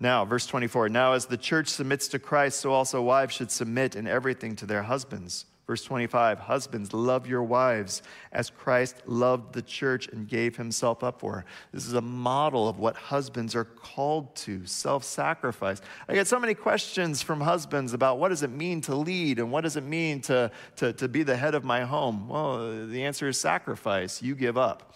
[0.00, 3.96] Now, verse 24 Now, as the church submits to Christ, so also wives should submit
[3.96, 5.46] in everything to their husbands.
[5.66, 11.18] Verse 25 Husbands, love your wives as Christ loved the church and gave himself up
[11.18, 11.44] for her.
[11.72, 15.80] This is a model of what husbands are called to self sacrifice.
[16.08, 19.50] I get so many questions from husbands about what does it mean to lead and
[19.50, 22.28] what does it mean to, to, to be the head of my home?
[22.28, 24.22] Well, the answer is sacrifice.
[24.22, 24.94] You give up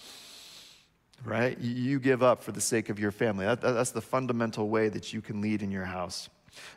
[1.22, 1.58] right?
[1.58, 3.44] You give up for the sake of your family.
[3.44, 6.30] That, that's the fundamental way that you can lead in your house.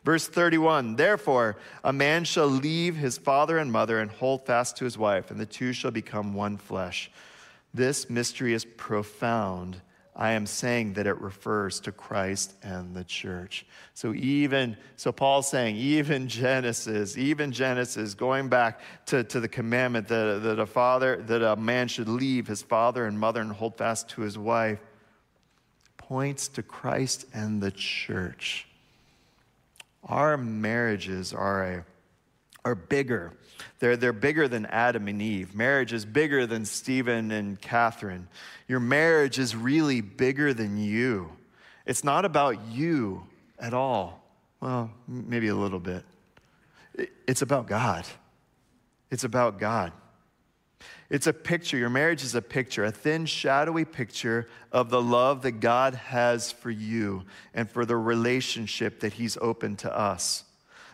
[0.04, 4.86] Verse 31 Therefore, a man shall leave his father and mother and hold fast to
[4.86, 7.12] his wife, and the two shall become one flesh.
[7.74, 9.82] This mystery is profound.
[10.16, 13.66] I am saying that it refers to Christ and the church.
[13.96, 20.08] So even so Paul's saying, even Genesis, even Genesis, going back to, to the commandment
[20.10, 23.76] that, that a father, that a man should leave his father and mother and hold
[23.76, 24.80] fast to his wife,
[25.98, 28.68] points to Christ and the church.
[30.06, 31.86] Our marriages are, a,
[32.66, 33.34] are bigger.
[33.80, 35.56] They're, they're bigger than Adam and Eve.
[35.56, 38.28] Marriage is bigger than Stephen and Catherine.
[38.68, 41.32] Your marriage is really bigger than you.
[41.86, 43.28] It's not about you
[43.60, 44.22] at all.
[44.60, 46.04] Well, maybe a little bit.
[47.28, 48.06] It's about God.
[49.12, 49.92] It's about God.
[51.10, 55.44] It's a picture, your marriage is a picture, a thin, shadowy picture of the love
[55.44, 60.44] that God has for you and for the relationship that He's opened to us.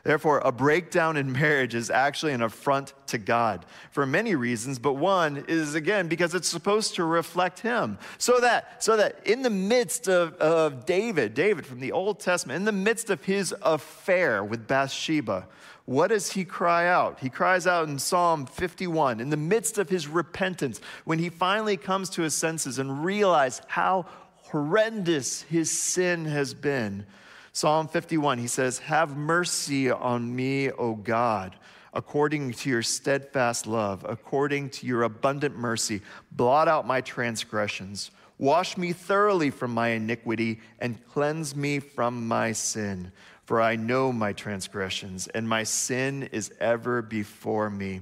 [0.03, 4.93] Therefore, a breakdown in marriage is actually an affront to God for many reasons, but
[4.93, 7.97] one is again because it's supposed to reflect Him.
[8.17, 12.57] So that, so that in the midst of, of David, David from the Old Testament,
[12.57, 15.47] in the midst of his affair with Bathsheba,
[15.89, 17.19] what does he cry out?
[17.19, 21.77] He cries out in Psalm 51 in the midst of his repentance, when he finally
[21.77, 27.07] comes to his senses and realizes how horrendous his sin has been.
[27.53, 31.55] Psalm 51, he says, Have mercy on me, O God,
[31.91, 36.01] according to your steadfast love, according to your abundant mercy.
[36.31, 38.11] Blot out my transgressions.
[38.37, 43.11] Wash me thoroughly from my iniquity and cleanse me from my sin.
[43.49, 48.01] For I know my transgressions, and my sin is ever before me.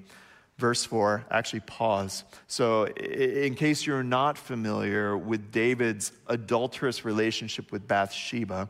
[0.57, 2.25] Verse 4, actually pause.
[2.47, 8.67] So, in case you're not familiar with David's adulterous relationship with Bathsheba,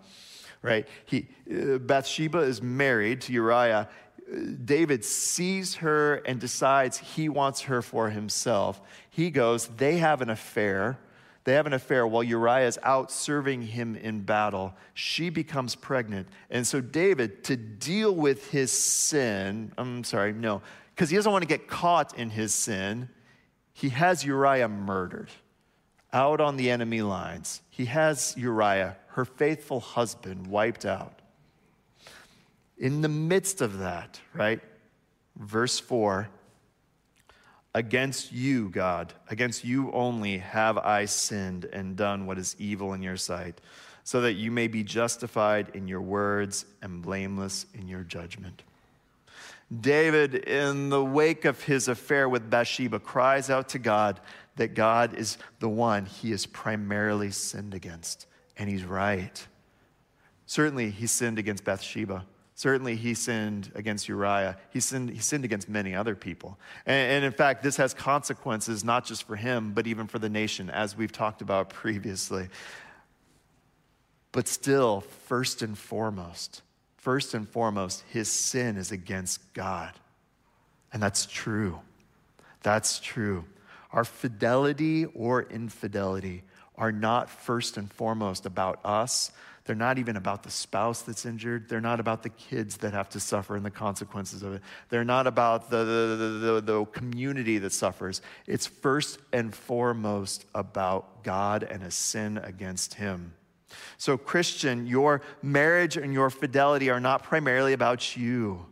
[0.62, 0.88] right?
[1.08, 3.90] He, uh, Bathsheba is married to Uriah.
[4.64, 8.80] David sees her and decides he wants her for himself.
[9.10, 11.00] He goes, they have an affair.
[11.48, 14.76] They have an affair while Uriah is out serving him in battle.
[14.94, 16.28] She becomes pregnant.
[16.50, 20.62] And so, David, to deal with his sin, I'm sorry, no,
[20.94, 23.08] because he doesn't want to get caught in his sin,
[23.72, 25.30] he has Uriah murdered
[26.12, 27.62] out on the enemy lines.
[27.70, 31.22] He has Uriah, her faithful husband, wiped out.
[32.78, 34.60] In the midst of that, right?
[35.38, 36.28] Verse 4
[37.78, 43.04] Against you, God, against you only have I sinned and done what is evil in
[43.04, 43.62] your sight,
[44.04, 48.64] so that you may be justified in your words and blameless in your judgment.
[49.80, 54.20] David, in the wake of his affair with Bathsheba, cries out to God
[54.56, 58.26] that God is the one he has primarily sinned against.
[58.58, 59.46] And he's right.
[60.48, 62.26] Certainly, he sinned against Bathsheba.
[62.58, 64.58] Certainly, he sinned against Uriah.
[64.72, 66.58] He sinned, he sinned against many other people.
[66.88, 70.28] And, and, in fact, this has consequences not just for him, but even for the
[70.28, 72.48] nation, as we've talked about previously.
[74.32, 76.64] But still, first and foremost,
[76.96, 79.94] first and foremost, his sin is against God.
[80.92, 81.80] And that's true.
[82.64, 83.46] That's true.
[83.92, 86.42] Our fidelity or infidelity
[86.76, 89.32] are not first and foremost about us,
[89.68, 91.68] they're not even about the spouse that's injured.
[91.68, 94.62] They're not about the kids that have to suffer and the consequences of it.
[94.90, 98.22] They're not about the, the, the, the, community that suffers.
[98.48, 103.34] It's first and foremost about God and a sin against Him.
[103.98, 108.66] So, Christian, your marriage and your fidelity are not primarily about you.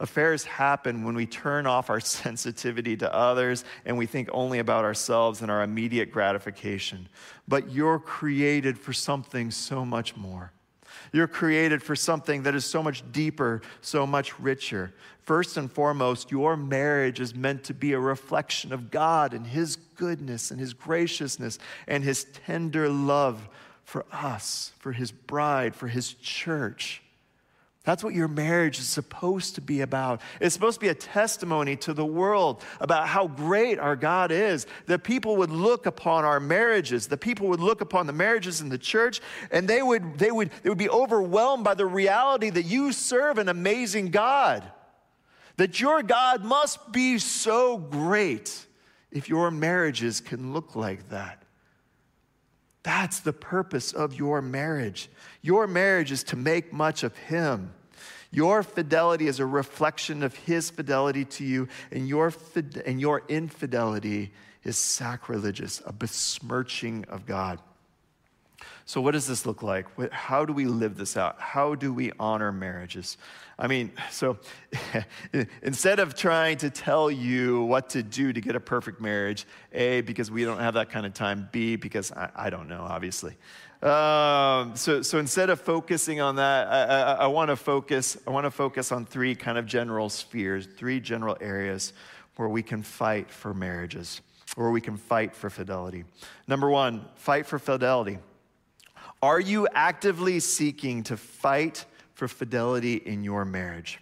[0.00, 4.84] Affairs happen when we turn off our sensitivity to others and we think only about
[4.84, 7.08] ourselves and our immediate gratification.
[7.46, 10.52] But you're created for something so much more.
[11.12, 14.92] You're created for something that is so much deeper, so much richer.
[15.22, 19.76] First and foremost, your marriage is meant to be a reflection of God and His
[19.76, 23.48] goodness and His graciousness and His tender love
[23.84, 27.03] for us, for His bride, for His church.
[27.84, 30.22] That's what your marriage is supposed to be about.
[30.40, 34.66] It's supposed to be a testimony to the world about how great our God is.
[34.86, 38.70] That people would look upon our marriages, the people would look upon the marriages in
[38.70, 39.20] the church,
[39.50, 43.36] and they would, they would, they would be overwhelmed by the reality that you serve
[43.36, 44.64] an amazing God.
[45.58, 48.66] That your God must be so great
[49.12, 51.43] if your marriages can look like that.
[52.84, 55.08] That's the purpose of your marriage.
[55.42, 57.72] Your marriage is to make much of Him.
[58.30, 63.22] Your fidelity is a reflection of His fidelity to you, and your, fid- and your
[63.28, 64.32] infidelity
[64.64, 67.58] is sacrilegious, a besmirching of God.
[68.86, 69.86] So, what does this look like?
[70.12, 71.40] How do we live this out?
[71.40, 73.16] How do we honor marriages?
[73.58, 74.38] I mean, so
[75.62, 80.00] instead of trying to tell you what to do to get a perfect marriage, A,
[80.00, 83.36] because we don't have that kind of time, B, because I, I don't know, obviously.
[83.82, 88.16] Um, so, so instead of focusing on that, I, I, I want to focus.
[88.26, 91.92] I want to focus on three kind of general spheres, three general areas
[92.36, 94.22] where we can fight for marriages,
[94.56, 96.04] where we can fight for fidelity.
[96.48, 98.18] Number one, fight for fidelity.
[99.22, 101.84] Are you actively seeking to fight
[102.24, 104.00] for fidelity in your marriage.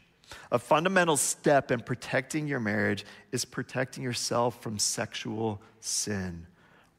[0.53, 6.47] A fundamental step in protecting your marriage is protecting yourself from sexual sin.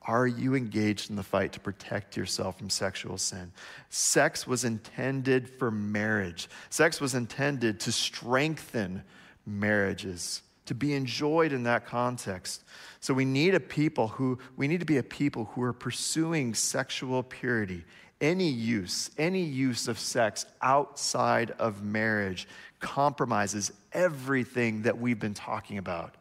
[0.02, 3.54] Are you engaged in the fight to protect yourself from sexual sin?
[3.90, 6.50] Sex was intended for marriage.
[6.70, 9.02] Sex was intended to strengthen
[9.46, 12.66] marriages, to be enjoyed in that context.
[13.00, 16.54] So we need a people who we need to be a people who are pursuing
[16.54, 17.86] sexual purity
[18.24, 22.48] any use, any use of sex outside of marriage
[22.80, 26.16] compromises everything that we've been talking about.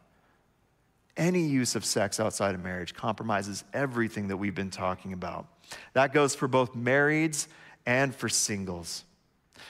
[1.15, 5.47] Any use of sex outside of marriage compromises everything that we've been talking about.
[5.93, 7.47] That goes for both marrieds
[7.85, 9.05] and for singles.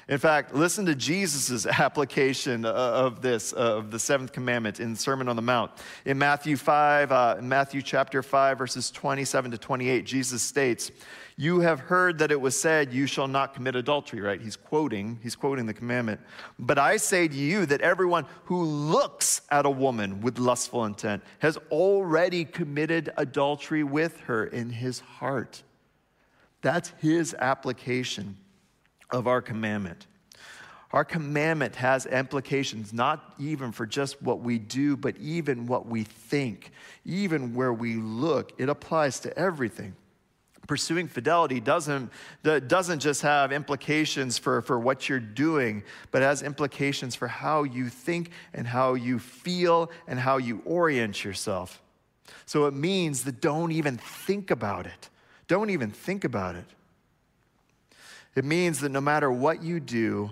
[0.08, 5.30] In fact, listen to Jesus' application of this, of the seventh commandment in the Sermon
[5.30, 5.72] on the Mount.
[6.06, 10.92] In Matthew 5, uh, Matthew chapter 5, verses 27 to 28, Jesus states,
[11.36, 14.40] you have heard that it was said, You shall not commit adultery, right?
[14.40, 16.22] He's quoting, he's quoting the commandment.
[16.60, 21.24] But I say to you that everyone who looks at a woman with lustful intent
[21.40, 25.64] has already committed adultery with her in his heart.
[26.62, 28.38] That's his application
[29.10, 30.08] of our commandment.
[30.92, 36.04] Our commandment has implications not even for just what we do, but even what we
[36.04, 36.72] think,
[37.04, 38.54] even where we look.
[38.60, 39.96] It applies to everything
[40.68, 42.12] pursuing fidelity doesn't,
[42.44, 47.90] doesn't just have implications for, for what you're doing, but has implications for how you
[47.90, 51.82] think and how you feel and how you orient yourself.
[52.46, 55.10] So it means that don't even think about it.
[55.48, 56.66] Don't even think about it.
[58.36, 60.32] It means that no matter what you do,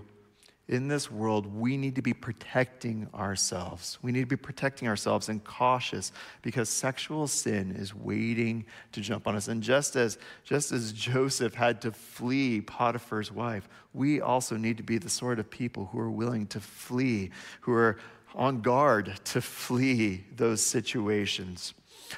[0.67, 3.97] in this world, we need to be protecting ourselves.
[4.01, 9.27] We need to be protecting ourselves and cautious because sexual sin is waiting to jump
[9.27, 9.47] on us.
[9.47, 14.83] And just as, just as Joseph had to flee Potiphar's wife, we also need to
[14.83, 17.31] be the sort of people who are willing to flee,
[17.61, 17.97] who are
[18.33, 21.73] on guard to flee those situations.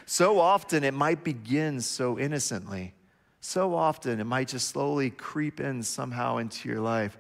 [0.06, 2.94] So often it might begin so innocently.
[3.42, 7.18] So often it might just slowly creep in somehow into your life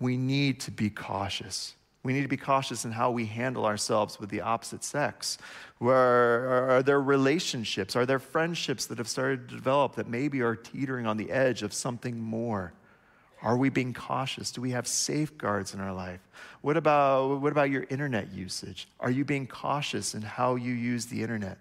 [0.00, 1.74] we need to be cautious.
[2.02, 5.36] We need to be cautious in how we handle ourselves with the opposite sex.
[5.78, 7.96] Where are there relationships?
[7.96, 11.62] Are there friendships that have started to develop that maybe are teetering on the edge
[11.62, 12.72] of something more?
[13.42, 14.50] Are we being cautious?
[14.50, 16.20] Do we have safeguards in our life?
[16.60, 18.88] What about, what about your internet usage?
[18.98, 21.58] Are you being cautious in how you use the internet?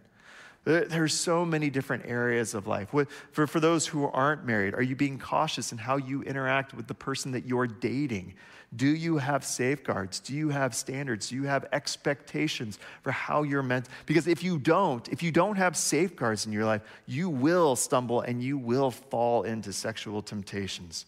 [0.68, 2.90] There's so many different areas of life.
[3.32, 6.88] For, for those who aren't married, are you being cautious in how you interact with
[6.88, 8.34] the person that you're dating?
[8.76, 10.20] Do you have safeguards?
[10.20, 11.30] Do you have standards?
[11.30, 13.88] Do you have expectations for how you're meant?
[14.06, 18.20] Because if you don't, if you don't have safeguards in your life, you will stumble
[18.20, 21.06] and you will fall into sexual temptations.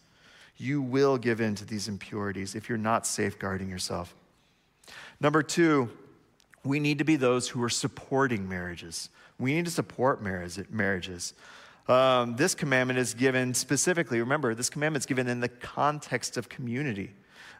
[0.55, 4.16] You will give in to these impurities if you're not safeguarding yourself.
[5.20, 5.89] Number two,
[6.64, 9.10] we need to be those who are supporting marriages.
[9.40, 11.34] We need to support marriages.
[11.88, 16.50] Um, this commandment is given specifically, remember, this commandment is given in the context of
[16.50, 17.14] community.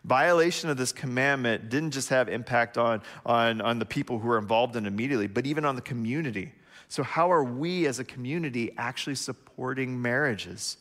[0.04, 4.38] Violation of this commandment didn't just have impact on, on, on the people who were
[4.38, 6.54] involved in it immediately, but even on the community.
[6.90, 10.78] So, how are we as a community actually supporting marriages?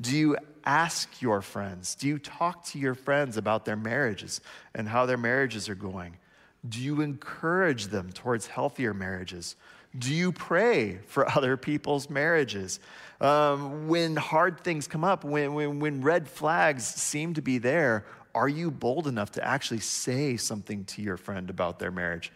[0.00, 1.94] Do you ask your friends?
[1.94, 4.40] Do you talk to your friends about their marriages
[4.74, 6.16] and how their marriages are going?
[6.68, 9.56] Do you encourage them towards healthier marriages?
[9.98, 12.80] Do you pray for other people's marriages?
[13.20, 18.04] Um, when hard things come up, when, when, when red flags seem to be there,
[18.34, 22.32] Are you bold enough to actually say something to your friend about their marriage?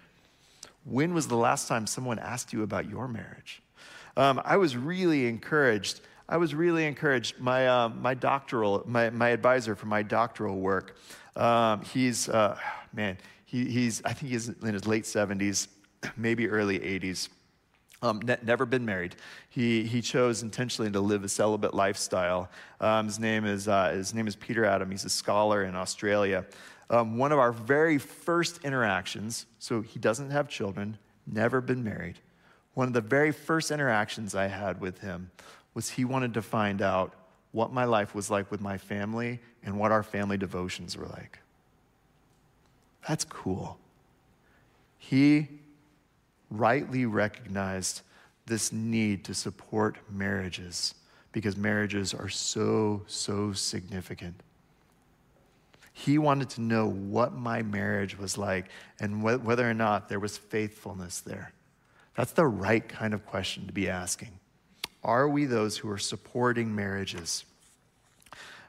[0.85, 3.61] When was the last time someone asked you about your marriage?
[4.17, 6.01] Um, I was really encouraged.
[6.29, 7.41] I was really encouraged.
[7.41, 10.97] My, uh, my doctoral, my, my advisor for my doctoral work,
[11.35, 12.57] um, he's, uh,
[12.93, 15.67] man, he, he's, I think he's in his late 70s,
[16.17, 17.29] maybe early 80s.
[18.01, 19.17] Um, ne- never been married.
[19.49, 22.49] He, he chose intentionally to live a celibate lifestyle.
[22.81, 24.91] Um, his, name is, uh, his name is Peter Adam.
[24.91, 26.47] He's a scholar in Australia.
[26.91, 30.97] Um, one of our very first interactions, so he doesn't have children,
[31.27, 32.19] never been married.
[32.75, 35.31] One of the very first interactions I had with him
[35.75, 37.15] was he wanted to find out
[37.53, 41.41] what my life was like with my family and what our family devotions were like.
[43.07, 43.79] That's cool.
[44.99, 45.49] He
[46.51, 48.03] rightly recognized
[48.47, 50.95] this need to support marriages
[51.33, 54.43] because marriages are so, so significant.
[55.93, 58.67] He wanted to know what my marriage was like
[59.01, 61.53] and wh- whether or not there was faithfulness there.
[62.15, 64.39] That's the right kind of question to be asking.
[65.05, 67.45] Are we those who are supporting marriages?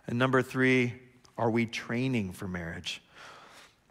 [0.08, 0.94] And number three,
[1.38, 3.02] are we training for marriage?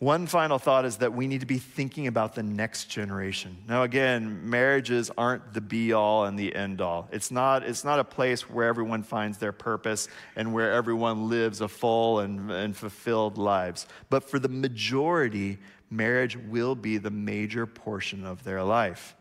[0.00, 3.56] One final thought is that we need to be thinking about the next generation.
[3.68, 7.08] Now, again, marriages aren't the be all and the end all.
[7.10, 11.60] It's not, it's not a place where everyone finds their purpose and where everyone lives
[11.60, 13.88] a full and, and fulfilled lives.
[14.08, 15.58] But for the majority,
[15.90, 19.16] marriage will be the major portion of their life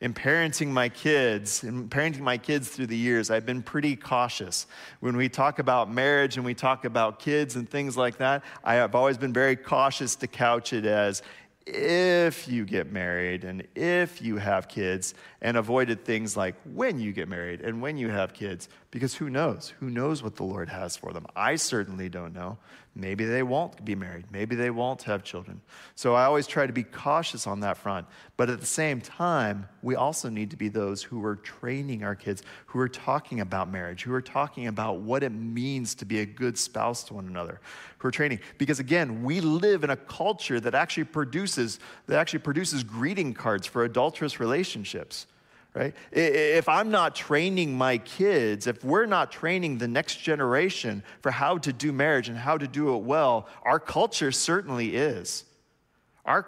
[0.00, 4.66] in parenting my kids, in parenting my kids through the years, I've been pretty cautious.
[5.00, 8.74] When we talk about marriage and we talk about kids and things like that, I
[8.74, 11.22] have always been very cautious to couch it as
[11.66, 17.12] if you get married and if you have kids, and avoided things like when you
[17.12, 19.72] get married and when you have kids, because who knows?
[19.80, 21.26] Who knows what the Lord has for them?
[21.34, 22.58] I certainly don't know.
[22.94, 24.26] Maybe they won't be married.
[24.30, 25.62] Maybe they won't have children.
[25.94, 28.06] So I always try to be cautious on that front.
[28.36, 32.14] But at the same time, we also need to be those who are training our
[32.14, 36.20] kids, who are talking about marriage, who are talking about what it means to be
[36.20, 37.62] a good spouse to one another,
[37.96, 38.40] who are training.
[38.58, 43.66] Because again, we live in a culture that actually produces, that actually produces greeting cards
[43.66, 45.26] for adulterous relationships
[45.74, 45.94] right?
[46.10, 51.58] If I'm not training my kids, if we're not training the next generation for how
[51.58, 55.44] to do marriage and how to do it well, our culture certainly is.
[56.24, 56.46] Our,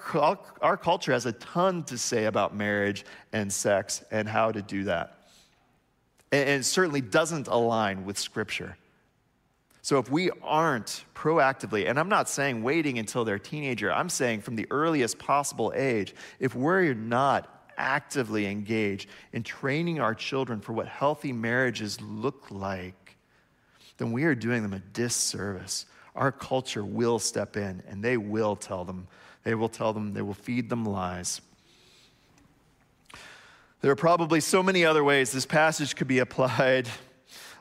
[0.61, 4.85] our culture has a ton to say about marriage and sex and how to do
[4.85, 5.19] that.
[6.31, 8.77] And it certainly doesn't align with Scripture.
[9.83, 14.09] So if we aren't proactively, and I'm not saying waiting until they're a teenager, I'm
[14.09, 20.61] saying from the earliest possible age, if we're not actively engage in training our children
[20.61, 23.17] for what healthy marriages look like,
[23.99, 25.87] then we are doing them a disservice.
[26.15, 29.09] Our culture will step in and they will tell them,
[29.43, 31.41] they will tell them, they will feed them lies.
[33.81, 36.89] There are probably so many other ways this passage could be applied.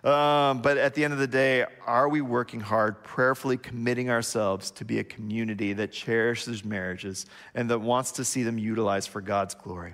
[0.03, 4.69] Um, but at the end of the day, are we working hard, prayerfully committing ourselves
[4.71, 9.21] to be a community that cherishes marriages and that wants to see them utilized for
[9.21, 9.93] God's glory?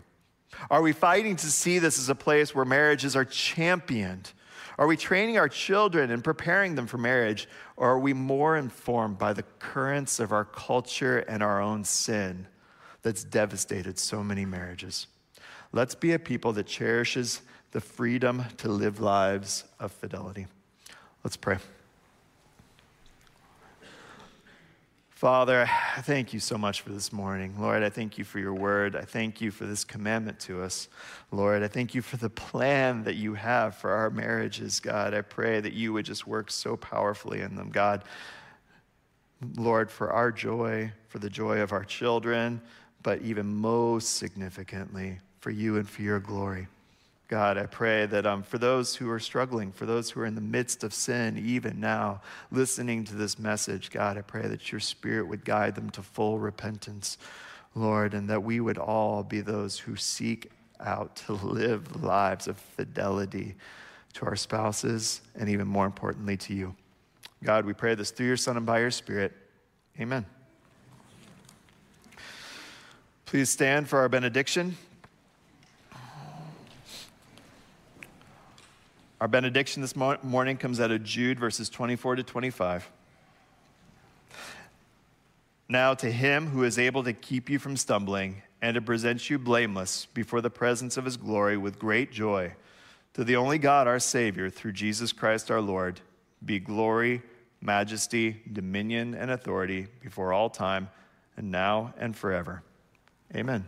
[0.69, 4.31] Are we fighting to see this as a place where marriages are championed?
[4.77, 7.47] Are we training our children and preparing them for marriage?
[7.75, 12.47] Or are we more informed by the currents of our culture and our own sin
[13.01, 15.07] that's devastated so many marriages?
[15.71, 17.41] Let's be a people that cherishes
[17.71, 20.47] the freedom to live lives of fidelity.
[21.23, 21.57] Let's pray.
[25.19, 27.53] Father, I thank you so much for this morning.
[27.59, 28.95] Lord, I thank you for your word.
[28.95, 30.87] I thank you for this commandment to us.
[31.29, 35.13] Lord, I thank you for the plan that you have for our marriages, God.
[35.13, 38.05] I pray that you would just work so powerfully in them, God.
[39.57, 42.61] Lord, for our joy, for the joy of our children,
[43.03, 46.67] but even most significantly, for you and for your glory.
[47.29, 50.33] God, I pray that um, for those who are struggling, for those who are in
[50.33, 52.21] the midst of sin, even now,
[52.51, 56.39] listening to this message, God, I pray that your spirit would guide them to full
[56.39, 57.19] repentance,
[57.75, 60.49] Lord, and that we would all be those who seek
[60.79, 63.55] out to live lives of fidelity
[64.13, 66.75] to our spouses and even more importantly to you.
[67.43, 69.33] God, we pray this through your Son and by your Spirit.
[69.99, 70.25] Amen.
[73.27, 74.75] Please stand for our benediction.
[79.21, 82.89] Our benediction this morning comes out of Jude, verses 24 to 25.
[85.67, 89.37] Now, to him who is able to keep you from stumbling and to present you
[89.37, 92.53] blameless before the presence of his glory with great joy,
[93.13, 95.99] to the only God, our Savior, through Jesus Christ our Lord,
[96.43, 97.21] be glory,
[97.59, 100.89] majesty, dominion, and authority before all time,
[101.35, 102.63] and now and forever.
[103.35, 103.67] Amen.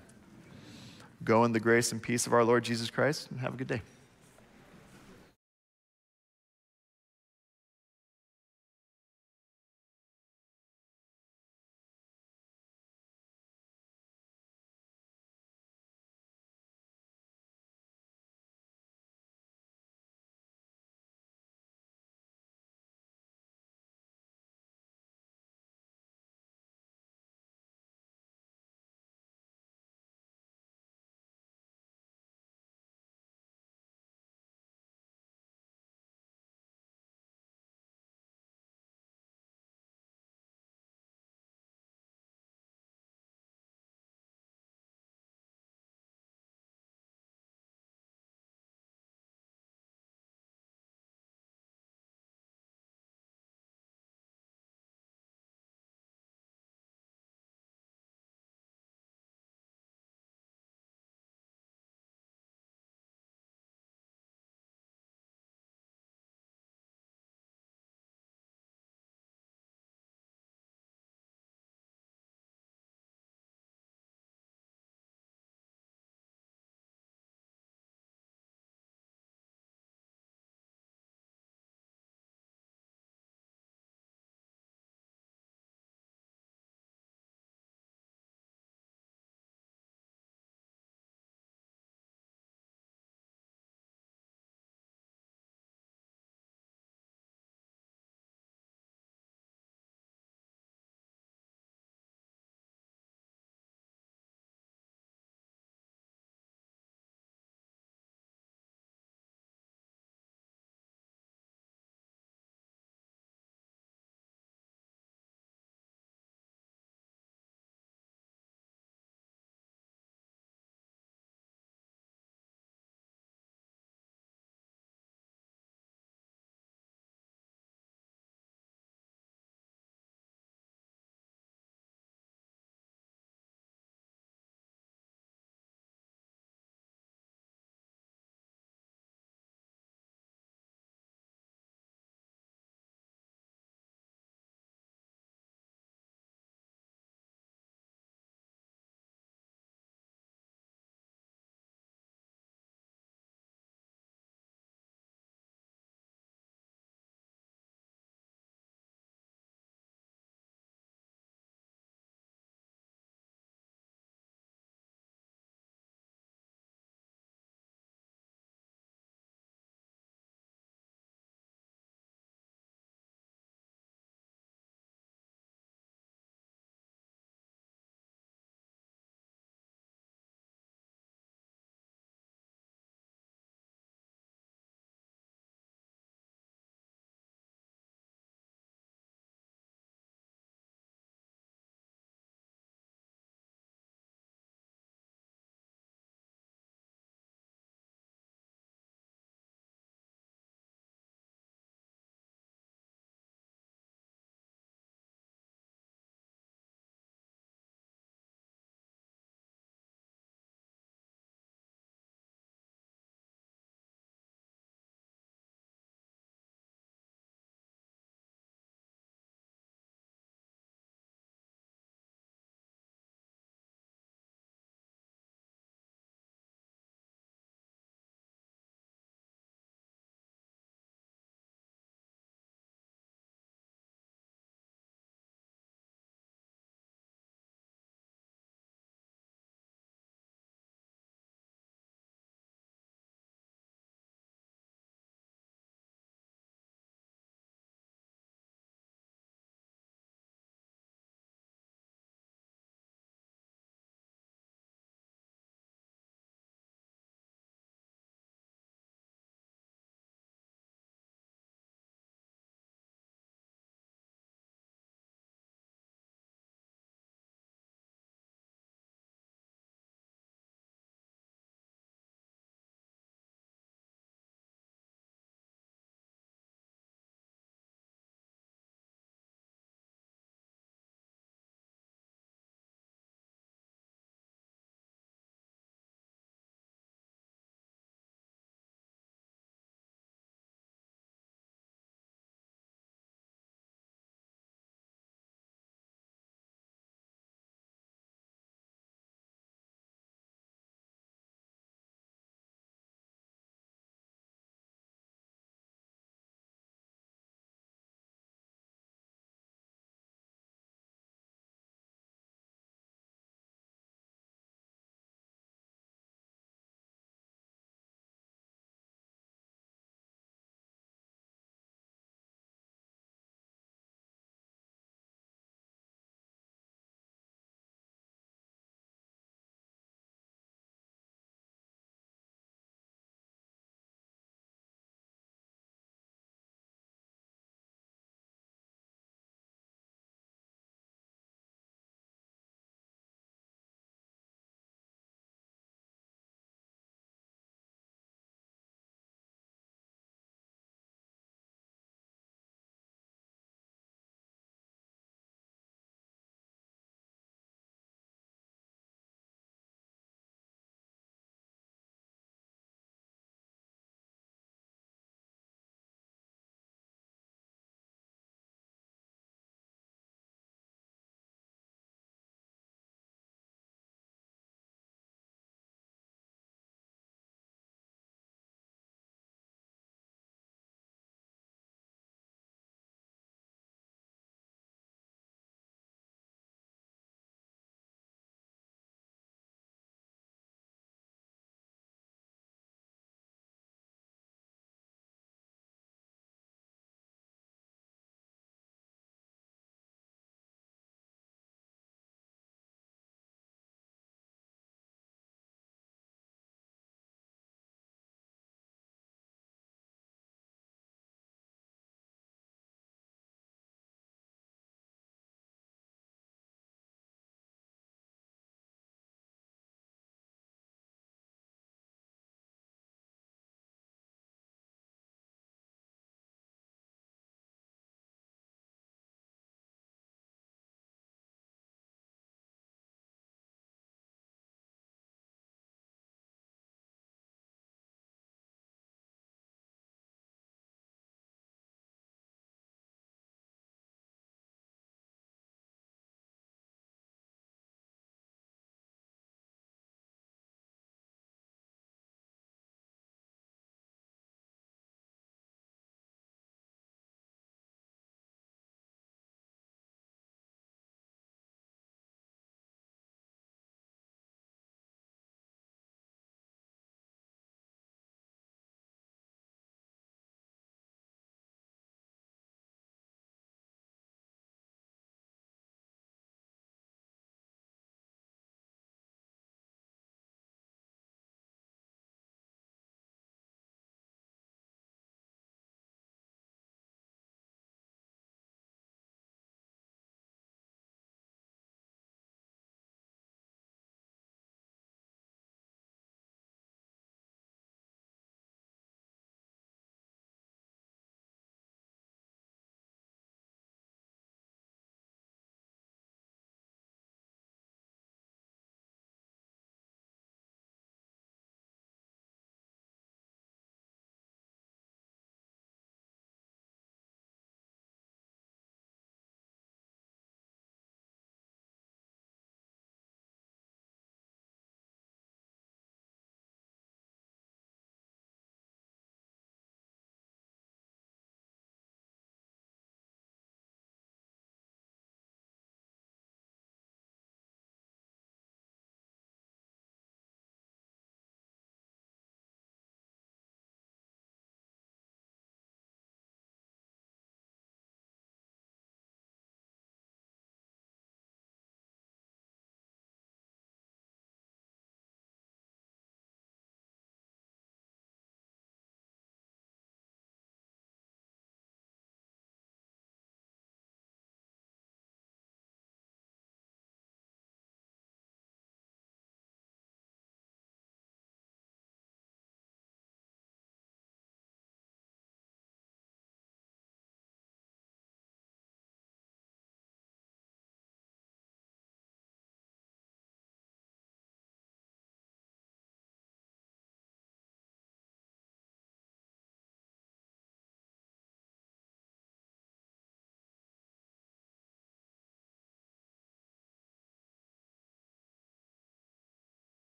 [1.25, 3.67] Go in the grace and peace of our Lord Jesus Christ, and have a good
[3.67, 3.81] day.